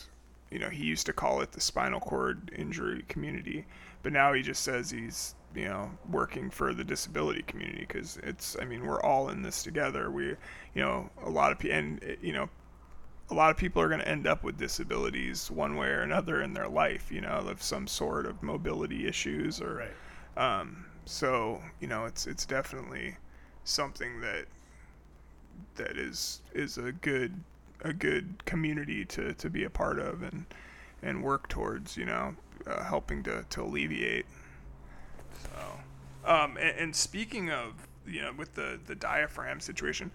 [0.54, 3.66] you know he used to call it the spinal cord injury community,
[4.04, 8.56] but now he just says he's you know working for the disability community because it's
[8.62, 10.12] I mean we're all in this together.
[10.12, 10.38] We you
[10.76, 12.50] know a lot of people and you know
[13.32, 16.44] a lot of people are going to end up with disabilities one way or another
[16.44, 17.12] in their life.
[17.12, 19.88] You know of some sort of mobility issues or
[20.38, 20.60] right.
[20.60, 23.16] um, so you know it's it's definitely
[23.64, 24.46] something that
[25.76, 27.34] that is is a good
[27.84, 30.46] a good community to, to be a part of and
[31.02, 34.26] and work towards you know uh, helping to, to alleviate
[35.44, 40.12] so, um, and, and speaking of, you know, with the the diaphragm situation,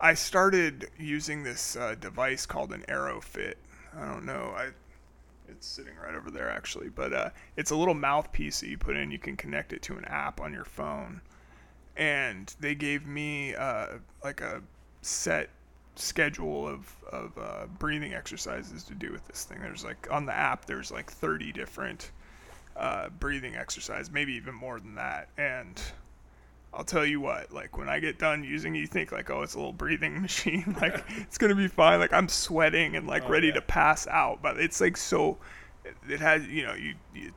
[0.00, 3.54] I started using this uh, device called an Airofit.
[3.96, 4.52] I don't know.
[4.56, 4.70] I
[5.48, 8.96] it's sitting right over there actually, but uh, it's a little mouthpiece that you put
[8.96, 9.10] in.
[9.10, 11.20] You can connect it to an app on your phone,
[11.96, 14.62] and they gave me uh, like a
[15.02, 15.50] set
[15.94, 19.60] schedule of of uh, breathing exercises to do with this thing.
[19.60, 22.10] There's like on the app, there's like 30 different
[22.76, 25.28] uh, breathing exercise, maybe even more than that.
[25.36, 25.80] And
[26.72, 29.54] I'll tell you what, like when I get done using, you think like, oh, it's
[29.54, 32.00] a little breathing machine, like it's gonna be fine.
[32.00, 33.54] Like I'm sweating and like oh, ready yeah.
[33.54, 35.38] to pass out, but it's like so.
[36.08, 36.94] It has, you know, you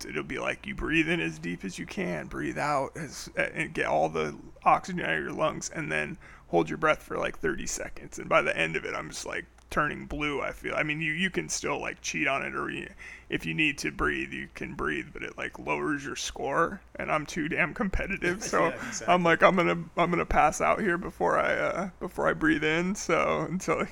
[0.07, 3.73] it'll be like you breathe in as deep as you can, breathe out as and
[3.73, 6.15] get all the oxygen out of your lungs, and then
[6.47, 8.19] hold your breath for like 30 seconds.
[8.19, 10.41] And by the end of it, I'm just like turning blue.
[10.41, 10.73] I feel.
[10.75, 12.87] I mean, you you can still like cheat on it, or you,
[13.29, 16.81] if you need to breathe, you can breathe, but it like lowers your score.
[16.95, 19.07] And I'm too damn competitive, so yeah, exactly.
[19.13, 22.63] I'm like I'm gonna I'm gonna pass out here before I uh, before I breathe
[22.63, 22.95] in.
[22.95, 23.85] So until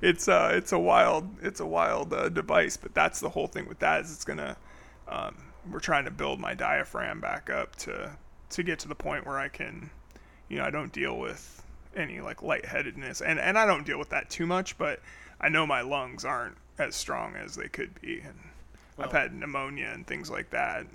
[0.00, 3.66] it's uh it's a wild it's a wild uh, device, but that's the whole thing
[3.66, 4.56] with that is it's gonna
[5.08, 5.36] um,
[5.70, 8.16] we're trying to build my diaphragm back up to
[8.50, 9.90] to get to the point where I can
[10.48, 11.55] you know I don't deal with
[11.96, 15.00] any like lightheadedness, and and I don't deal with that too much, but
[15.40, 18.38] I know my lungs aren't as strong as they could be, and
[18.96, 20.86] well, I've had pneumonia and things like that.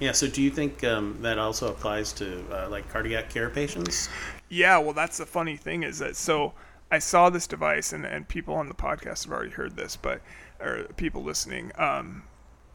[0.00, 0.12] Yeah.
[0.12, 4.08] So, do you think um, that also applies to uh, like cardiac care patients?
[4.48, 4.78] Yeah.
[4.78, 6.52] Well, that's the funny thing is that so
[6.90, 10.20] I saw this device, and and people on the podcast have already heard this, but
[10.60, 12.22] or people listening, um,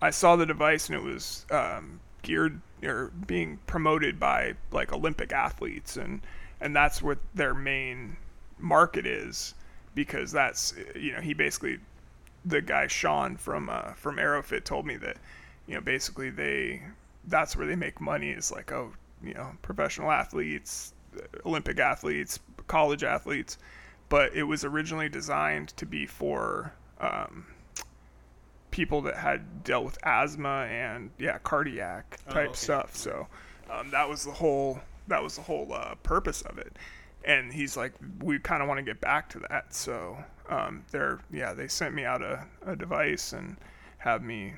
[0.01, 5.31] I saw the device and it was um, geared or being promoted by like Olympic
[5.31, 6.21] athletes and
[6.61, 8.17] and that's what their main
[8.59, 9.53] market is
[9.95, 11.79] because that's you know he basically
[12.45, 15.17] the guy Sean from uh, from Airofit told me that
[15.67, 16.81] you know basically they
[17.25, 18.91] that's where they make money is like oh
[19.23, 20.93] you know professional athletes,
[21.45, 23.57] Olympic athletes, college athletes,
[24.09, 27.45] but it was originally designed to be for um,
[28.71, 32.57] people that had dealt with asthma and yeah cardiac Oh, type okay.
[32.57, 32.95] stuff.
[32.95, 33.27] So
[33.69, 36.75] um, that was the whole that was the whole uh, purpose of it.
[37.25, 39.73] And he's like, we kind of want to get back to that.
[39.73, 40.17] So
[40.49, 43.57] um, they're yeah they sent me out a, a device and
[43.97, 44.53] have me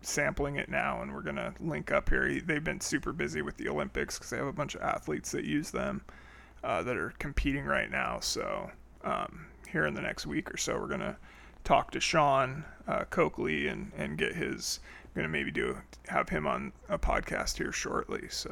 [0.00, 3.68] sampling it now and we're gonna link up here they've been super busy with the
[3.68, 6.02] olympics because they have a bunch of athletes that use them
[6.64, 8.70] uh, that are competing right now so
[9.04, 11.16] um, here in the next week or so we're gonna
[11.62, 14.80] talk to sean uh, coakley and, and get his
[15.14, 15.76] gonna maybe do
[16.08, 18.50] have him on a podcast here shortly so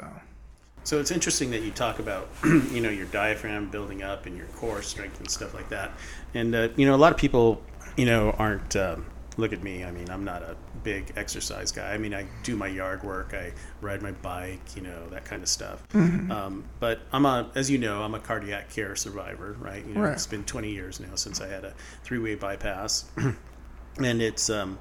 [0.84, 4.46] So it's interesting that you talk about, you know, your diaphragm building up and your
[4.56, 5.92] core strength and stuff like that.
[6.34, 7.62] And uh, you know, a lot of people,
[7.96, 8.76] you know, aren't.
[8.76, 9.06] Um,
[9.36, 9.84] look at me.
[9.84, 11.92] I mean, I'm not a big exercise guy.
[11.94, 13.32] I mean, I do my yard work.
[13.32, 14.60] I ride my bike.
[14.76, 15.82] You know, that kind of stuff.
[15.94, 19.56] Um, but I'm a, as you know, I'm a cardiac care survivor.
[19.58, 19.84] Right.
[19.86, 20.12] You know, Right.
[20.12, 21.72] it's been 20 years now since I had a
[22.04, 23.04] three-way bypass,
[23.98, 24.78] and it's, um,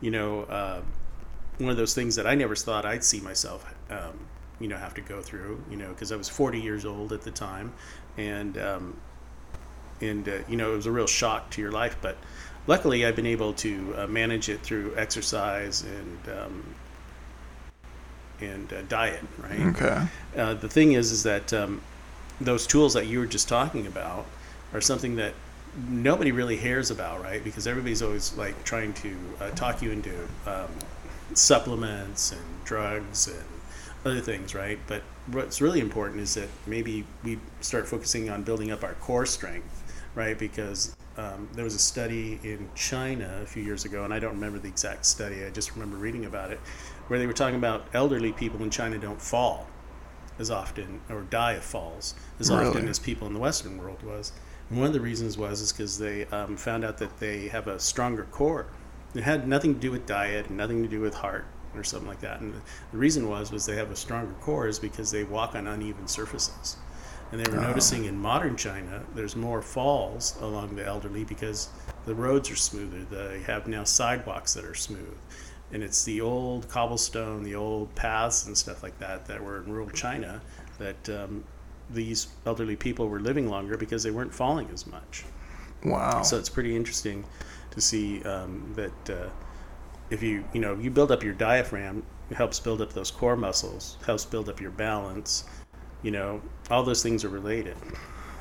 [0.00, 0.42] you know.
[0.42, 0.82] Uh,
[1.58, 4.18] one of those things that I never thought I'd see myself, um,
[4.60, 7.22] you know, have to go through, you know, because I was 40 years old at
[7.22, 7.72] the time,
[8.16, 8.96] and um,
[10.00, 11.96] and uh, you know, it was a real shock to your life.
[12.00, 12.18] But
[12.66, 16.74] luckily, I've been able to uh, manage it through exercise and um,
[18.40, 19.60] and uh, diet, right?
[19.60, 20.06] okay
[20.36, 21.80] Uh, the thing is, is that um,
[22.40, 24.26] those tools that you were just talking about
[24.72, 25.34] are something that
[25.88, 27.42] nobody really hears about, right?
[27.42, 30.68] Because everybody's always like trying to uh, talk you into um,
[31.34, 33.44] supplements and drugs and
[34.04, 34.78] other things, right?
[34.86, 39.26] But what's really important is that maybe we start focusing on building up our core
[39.26, 39.84] strength,
[40.14, 40.38] right?
[40.38, 44.32] Because um, there was a study in China a few years ago, and I don't
[44.32, 45.44] remember the exact study.
[45.44, 46.58] I just remember reading about it,
[47.08, 49.66] where they were talking about elderly people in China don't fall
[50.38, 54.32] as often or die of falls as often as people in the Western world was.
[54.70, 57.66] And one of the reasons was is because they um, found out that they have
[57.66, 58.66] a stronger core.
[59.14, 61.44] It had nothing to do with diet and nothing to do with heart
[61.74, 62.40] or something like that.
[62.40, 62.54] And
[62.92, 66.08] the, reason was was they have a stronger core is because they walk on uneven
[66.08, 66.76] surfaces.
[67.32, 71.68] And they were noticing in modern China, there's more falls along the elderly because
[72.04, 73.04] the roads are smoother.
[73.04, 75.16] They have now sidewalks that are smooth.
[75.72, 79.70] And it's the old cobblestone, the old paths and stuff like that that were in
[79.70, 80.40] rural China
[80.78, 81.44] that um,
[81.92, 85.24] these elderly people were living longer because they weren't falling as much.
[85.84, 87.24] wow So it's pretty interesting
[87.70, 89.28] to see um, that uh,
[90.10, 93.36] if you you know you build up your diaphragm, it helps build up those core
[93.36, 95.44] muscles, helps build up your balance.
[96.02, 97.76] You know, all those things are related.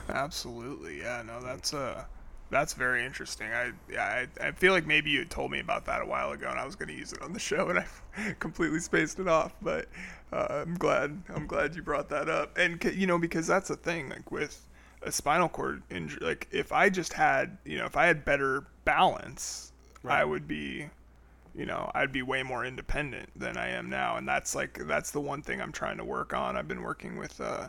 [0.10, 1.22] Absolutely, yeah.
[1.26, 2.04] No, that's uh,
[2.50, 3.48] that's very interesting.
[3.48, 6.50] I I, I feel like maybe you had told me about that a while ago,
[6.50, 7.86] and I was going to use it on the show, and I
[8.40, 9.54] completely spaced it off.
[9.62, 9.88] But
[10.34, 13.76] uh, I'm glad I'm glad you brought that up, and you know because that's the
[13.76, 14.66] thing, like with
[15.02, 18.66] a spinal cord injury, like if I just had you know if I had better
[18.86, 19.72] balance,
[20.04, 20.90] I would be
[21.56, 24.18] you know i'd be way more independent than i am now.
[24.18, 26.56] And that's like that's the one thing i'm trying to work on.
[26.56, 27.68] I've been working with uh,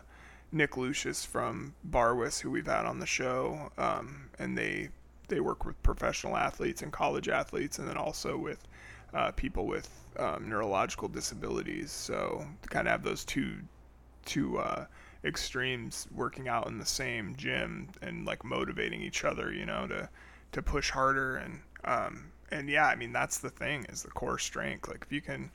[0.53, 3.71] nick lucius from barwis who we've had on the show.
[3.79, 4.89] Um, and they
[5.29, 8.67] they work with professional athletes and college athletes and then also with
[9.15, 11.91] uh, people with um, neurological disabilities.
[11.91, 13.57] So to kind of have those two
[14.27, 14.87] two uh,
[15.25, 20.09] extremes working out in the same gym and like motivating each other, you know, to
[20.53, 21.37] to push harder.
[21.37, 24.89] And um, and yeah, I mean that's the thing is the core strength.
[24.89, 25.51] Like if you can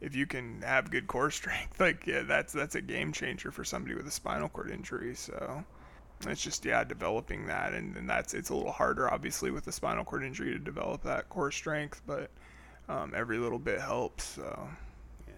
[0.00, 3.64] if you can have good core strength, like yeah, that's that's a game changer for
[3.64, 5.14] somebody with a spinal cord injury.
[5.14, 5.64] So
[6.26, 9.72] it's just yeah, developing that and, and that's it's a little harder obviously with a
[9.72, 12.30] spinal cord injury to develop that core strength, but
[12.88, 14.24] um, every little bit helps.
[14.24, 14.68] So
[15.28, 15.34] Yeah.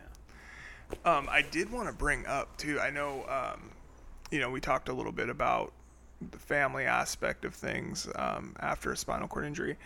[1.05, 2.81] um, I did want to bring up too.
[2.81, 3.71] I know, um,
[4.31, 5.73] you know, we talked a little bit about
[6.31, 9.77] the family aspect of things um, after a spinal cord injury,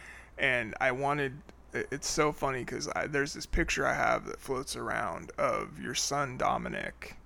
[0.42, 1.32] and I wanted.
[1.72, 6.36] It's so funny because there's this picture I have that floats around of your son
[6.36, 7.16] Dominic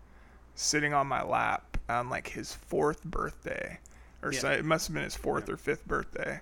[0.55, 3.81] sitting on my lap on like his fourth birthday,
[4.23, 4.39] or Yeah.
[4.39, 6.41] so it must have been his fourth or fifth birthday.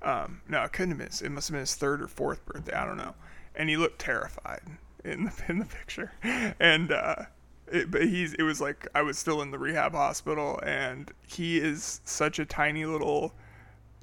[0.00, 1.26] Um, no, it couldn't have been.
[1.26, 2.72] It must have been his third or fourth birthday.
[2.72, 3.14] I don't know.
[3.56, 4.62] And he looked terrified
[5.04, 6.12] in the in the picture,
[6.60, 7.24] and uh,
[7.66, 11.58] it, but he's it was like I was still in the rehab hospital, and he
[11.58, 13.32] is such a tiny little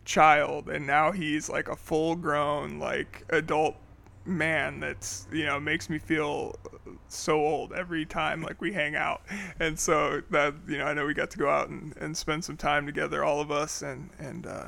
[0.08, 3.76] child, and now he's like a full grown like adult
[4.26, 6.55] man that's you know makes me feel
[7.08, 9.22] so old every time like we hang out
[9.62, 12.43] and so that you know i know we got to go out and, and spend
[12.43, 14.66] some time together all of us and and uh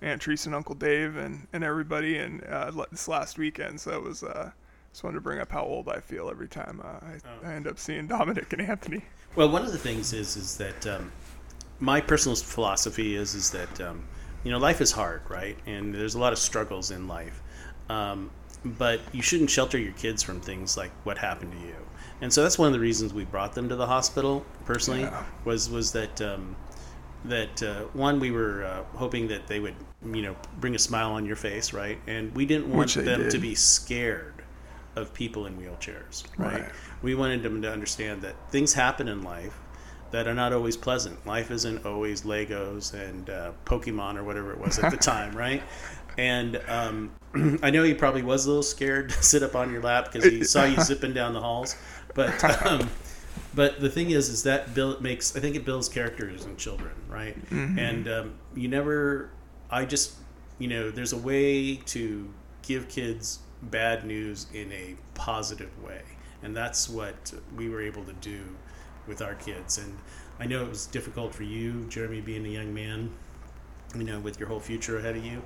[0.00, 4.02] aunt teresa and uncle dave and and everybody and uh this last weekend so it
[4.02, 4.50] was uh
[4.94, 7.48] just wanted to bring up how old I feel every time uh, I, oh.
[7.48, 9.02] I, end up seeing Dominic and Anthony.
[9.34, 11.10] Well, one of the things is is that um,
[11.80, 14.04] my personal philosophy is is that um,
[14.44, 15.56] you know life is hard, right?
[15.66, 17.42] And there's a lot of struggles in life,
[17.88, 18.30] um,
[18.64, 21.76] but you shouldn't shelter your kids from things like what happened to you.
[22.20, 24.44] And so that's one of the reasons we brought them to the hospital.
[24.64, 25.24] Personally, yeah.
[25.44, 26.54] was was that um,
[27.24, 29.74] that uh, one we were uh, hoping that they would
[30.04, 31.98] you know bring a smile on your face, right?
[32.06, 33.30] And we didn't want them did.
[33.30, 34.34] to be scared
[34.96, 36.60] of people in wheelchairs, right?
[36.60, 36.72] right?
[37.02, 39.58] We wanted them to understand that things happen in life
[40.14, 41.26] that are not always pleasant.
[41.26, 45.60] Life isn't always Legos and uh, Pokemon or whatever it was at the time, right?
[46.16, 47.10] And um,
[47.64, 50.24] I know he probably was a little scared to sit up on your lap because
[50.24, 51.76] he saw you zipping down the halls.
[52.14, 52.88] But um,
[53.54, 56.92] but the thing is, is that build makes I think it builds characters in children,
[57.08, 57.36] right?
[57.50, 57.78] Mm-hmm.
[57.78, 59.30] And um, you never,
[59.68, 60.14] I just,
[60.60, 66.02] you know, there's a way to give kids bad news in a positive way.
[66.44, 68.44] And that's what we were able to do
[69.06, 69.78] with our kids.
[69.78, 69.96] And
[70.40, 73.10] I know it was difficult for you, Jeremy, being a young man,
[73.96, 75.42] you know, with your whole future ahead of you.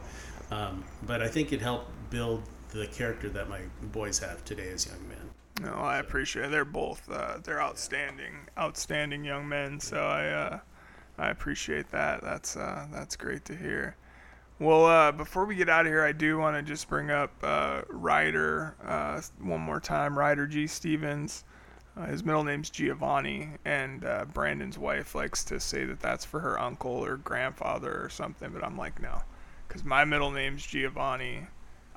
[0.50, 3.61] Um, but I think it helped build the character that my
[3.92, 5.30] boys have today as young men.
[5.62, 6.50] No, I appreciate it.
[6.50, 9.80] They're both uh, they're outstanding, outstanding young men.
[9.80, 10.59] So I uh,
[11.18, 12.22] I appreciate that.
[12.22, 13.96] That's uh, that's great to hear.
[14.61, 17.32] Well, uh, before we get out of here, I do want to just bring up
[17.42, 20.18] uh, Ryder uh, one more time.
[20.18, 20.66] Ryder G.
[20.66, 21.44] Stevens.
[21.99, 26.38] Uh, his middle name's Giovanni, and uh, Brandon's wife likes to say that that's for
[26.38, 28.51] her uncle or grandfather or something.
[28.53, 29.22] But I'm like, no,
[29.66, 31.46] because my middle name's Giovanni.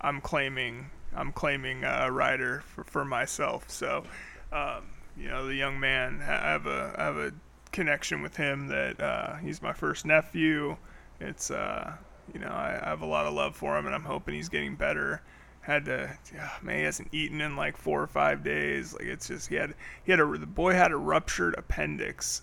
[0.04, 3.70] I'm claiming I'm claiming uh, Ryder for, for myself.
[3.70, 4.04] So,
[4.52, 4.86] um,
[5.16, 7.34] you know, the young man, I have a I have a
[7.72, 10.78] connection with him that uh, he's my first nephew.
[11.20, 11.93] It's uh,
[12.34, 14.49] you know, I, I, have a lot of love for him, and I'm hoping he's
[14.49, 15.22] getting better.
[15.62, 18.93] Had to, yeah, man, he hasn't eaten in like four or five days.
[18.93, 22.41] Like it's just he had he had a the boy had a ruptured appendix,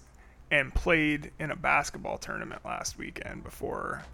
[0.51, 4.05] and played in a basketball tournament last weekend before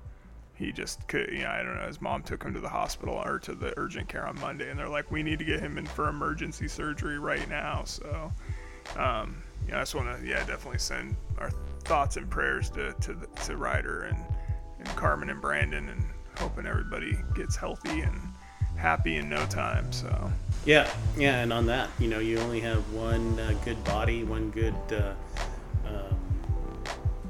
[0.56, 1.86] he just could, you know, I don't know.
[1.86, 4.78] His mom took him to the hospital or to the urgent care on Monday, and
[4.78, 8.32] they're like, "We need to get him in for emergency surgery right now." So,
[8.96, 11.50] um, yeah, I just want to, yeah, definitely send our
[11.84, 14.18] thoughts and prayers to to, to Ryder and
[14.78, 16.04] and Carmen and Brandon, and
[16.38, 18.20] hoping everybody gets healthy and
[18.76, 19.90] happy in no time.
[19.92, 20.32] So.
[20.64, 24.50] Yeah, yeah, and on that, you know, you only have one uh, good body, one
[24.50, 25.12] good, uh,
[25.86, 26.16] um,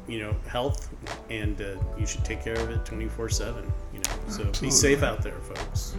[0.06, 0.88] you know, health,
[1.30, 3.64] and uh, you should take care of it 24 7.
[3.92, 4.68] You know, so absolutely.
[4.68, 5.96] be safe out there, folks.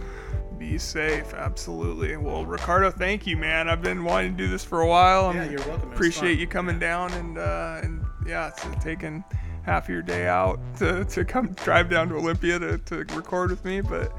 [0.58, 2.16] Be safe, absolutely.
[2.16, 3.68] Well, Ricardo, thank you, man.
[3.68, 5.34] I've been wanting to do this for a while.
[5.34, 5.92] Yeah, you're welcome.
[5.92, 9.22] Appreciate you coming down and uh, and yeah, so taking
[9.66, 13.64] half your day out to, to come drive down to Olympia to, to record with
[13.64, 13.80] me.
[13.80, 14.12] But,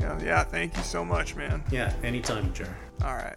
[0.00, 1.62] know, yeah, thank you so much, man.
[1.70, 2.74] Yeah, anytime, Jer.
[3.04, 3.36] All right.